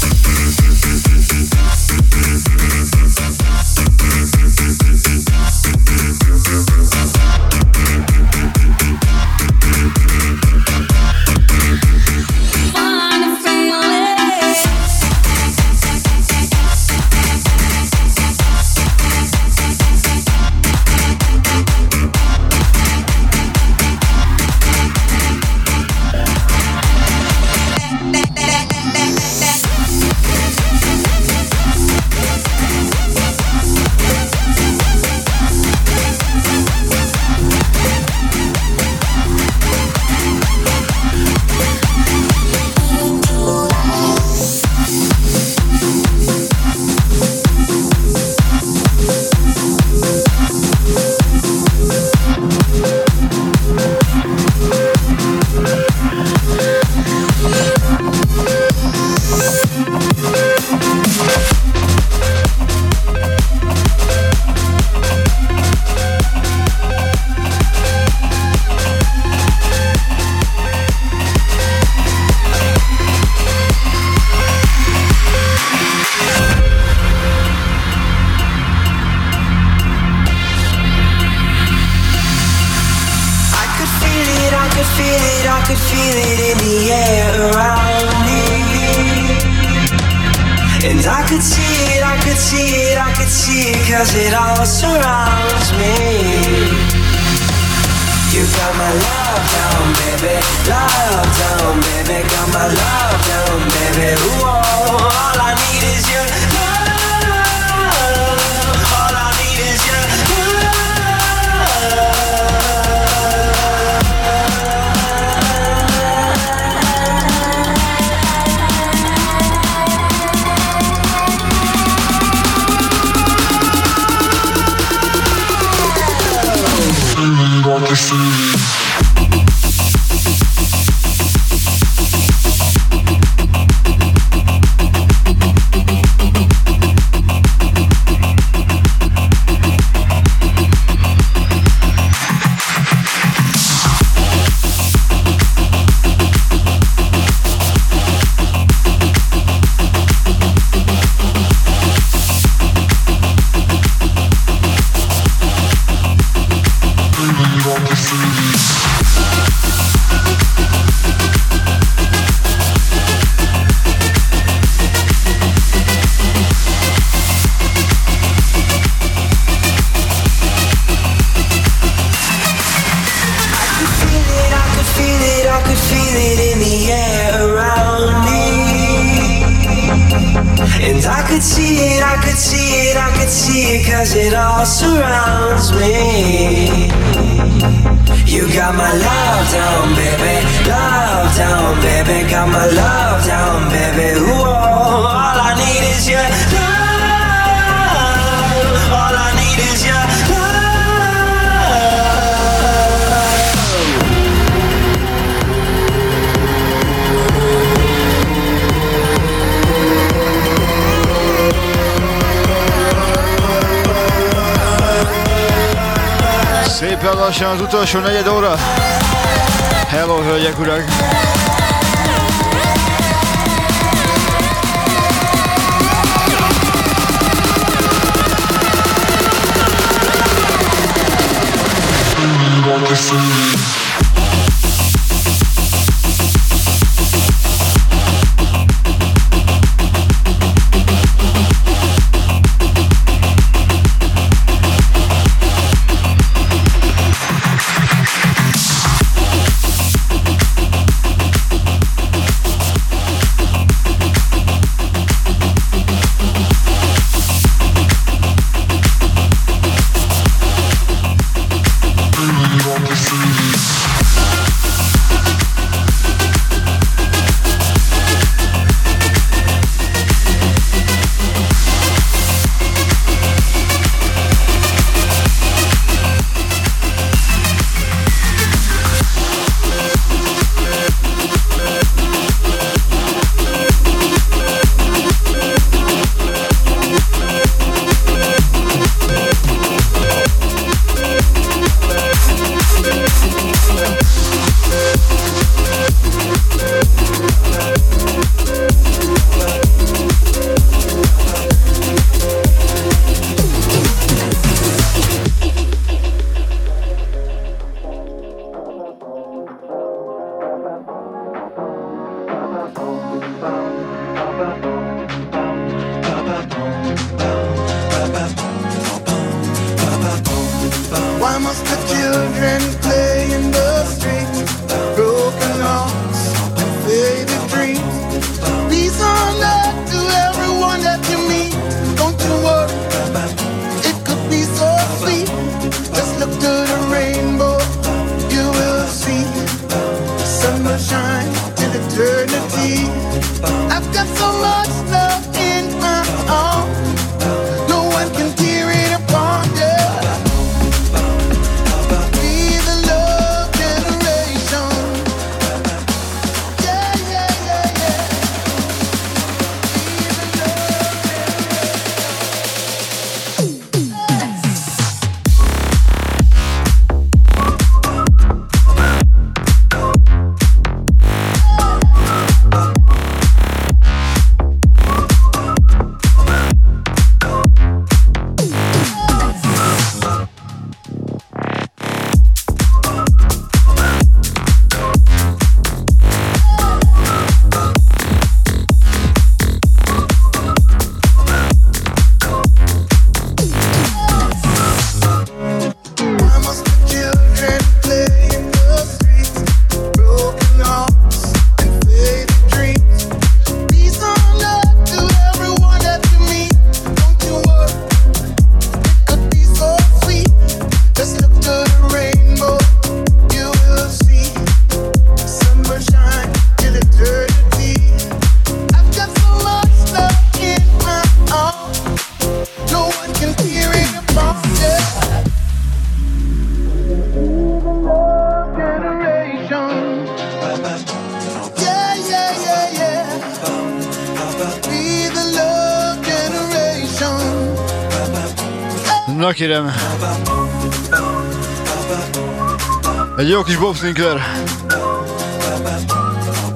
[443.49, 444.21] Scottish Bob Sinclair.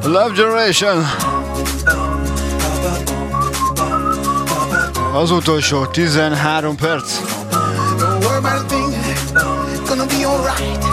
[0.04, 1.04] Love Generation.
[5.14, 7.04] Az utolsó 13 perc.
[7.98, 8.94] Don't worry about a thing,
[9.86, 10.91] gonna be alright.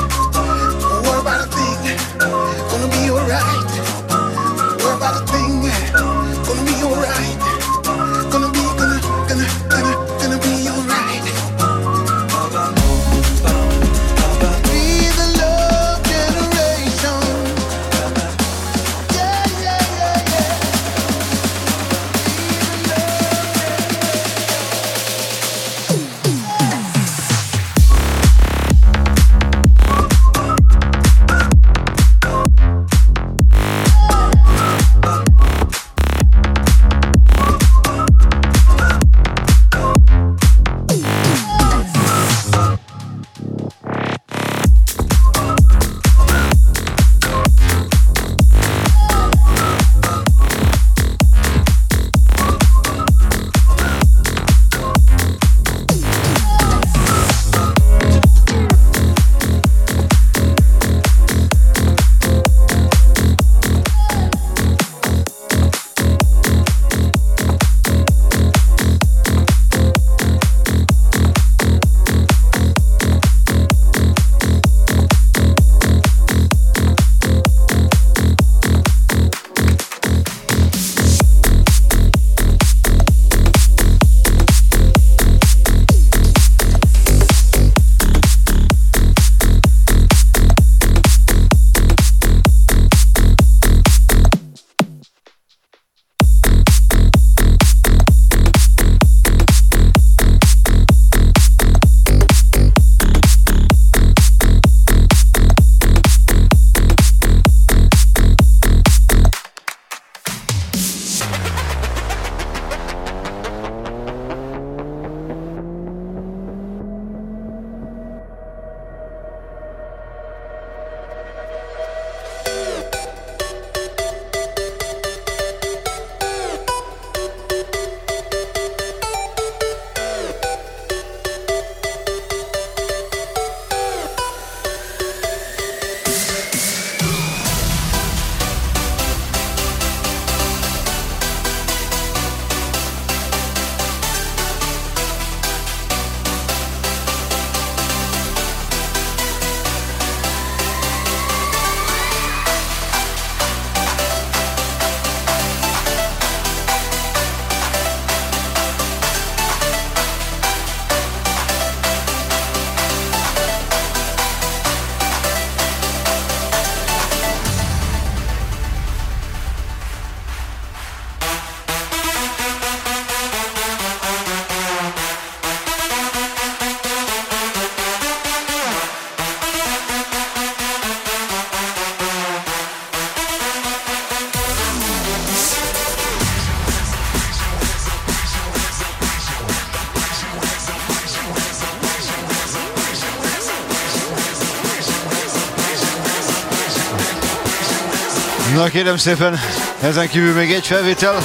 [198.70, 199.40] Na kérem szépen,
[199.82, 201.18] ezen kívül még egy felvétel.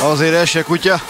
[0.00, 1.00] Azért esse kutya.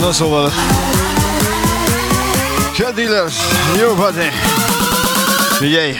[0.00, 0.52] Na szóval...
[2.72, 3.34] Chad Dillers,
[3.76, 3.94] New
[5.58, 5.96] Figyelj!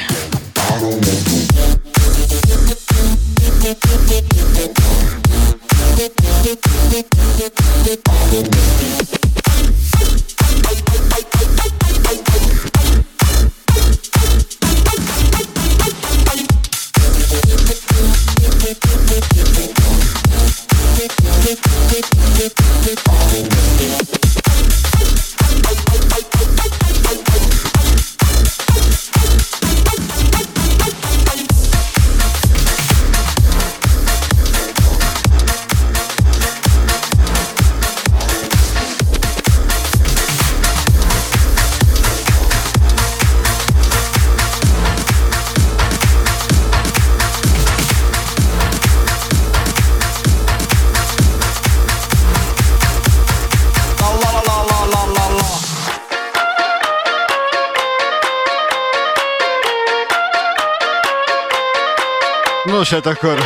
[62.90, 63.38] Hát akkor...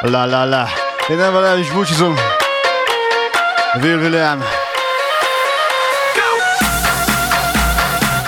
[0.00, 0.68] La la la.
[1.08, 2.14] Én nem velem is búcsúzom.
[3.80, 4.42] Will William.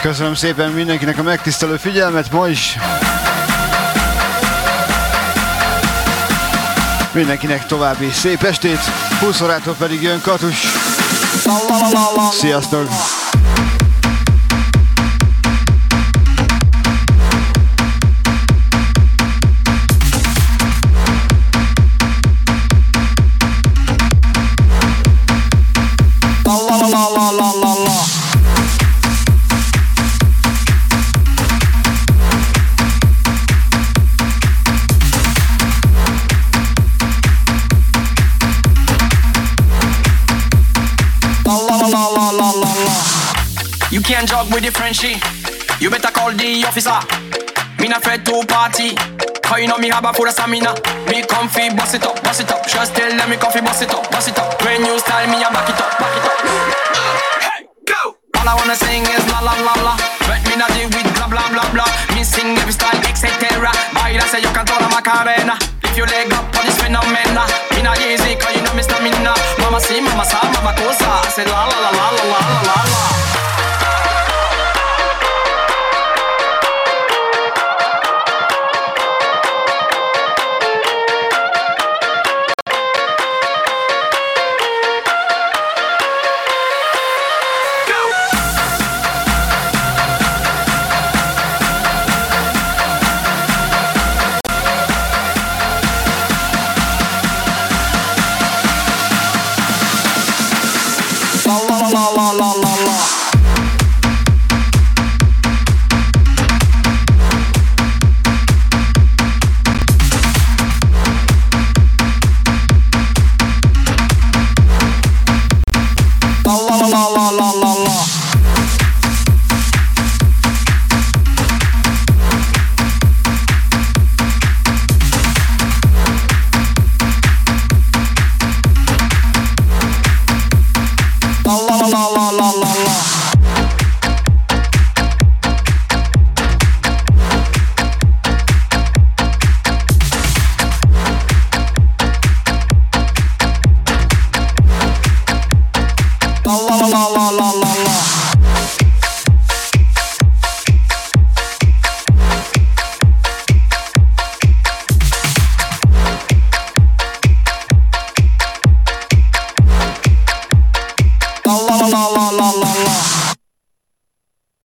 [0.01, 2.79] Köszönöm szépen mindenkinek a megtisztelő figyelmet ma is.
[7.13, 8.81] Mindenkinek további szép estét,
[9.21, 10.67] 20 órától pedig jön Katus.
[12.31, 12.89] Sziasztok!
[44.17, 45.21] Can't jog with the Frenchie.
[45.77, 46.97] You better call the officer.
[47.77, 48.97] Me not afraid to party.
[49.45, 50.73] Cause you know me have a full of stamina.
[51.13, 52.65] Me comfy, bust it up, bust it up.
[52.65, 54.57] Just tell them me comfy, bust it up, bust it up.
[54.65, 56.39] When you style me, I back it up, back it up.
[57.45, 58.17] Hey, go!
[58.41, 59.95] All I wanna sing is la la la la.
[60.33, 61.91] Let me not deal with blah blah blah blah.
[62.17, 63.69] Me sing every style, etc.
[63.93, 65.61] Baila say you can throw toda Macarena.
[65.85, 67.45] If you leg up on this phenomena.
[67.77, 69.37] Me not easy, cause you know me stamina.
[69.61, 71.05] Mama see, mama sa, mama cosa.
[71.05, 73.36] I say la la la la la la la la.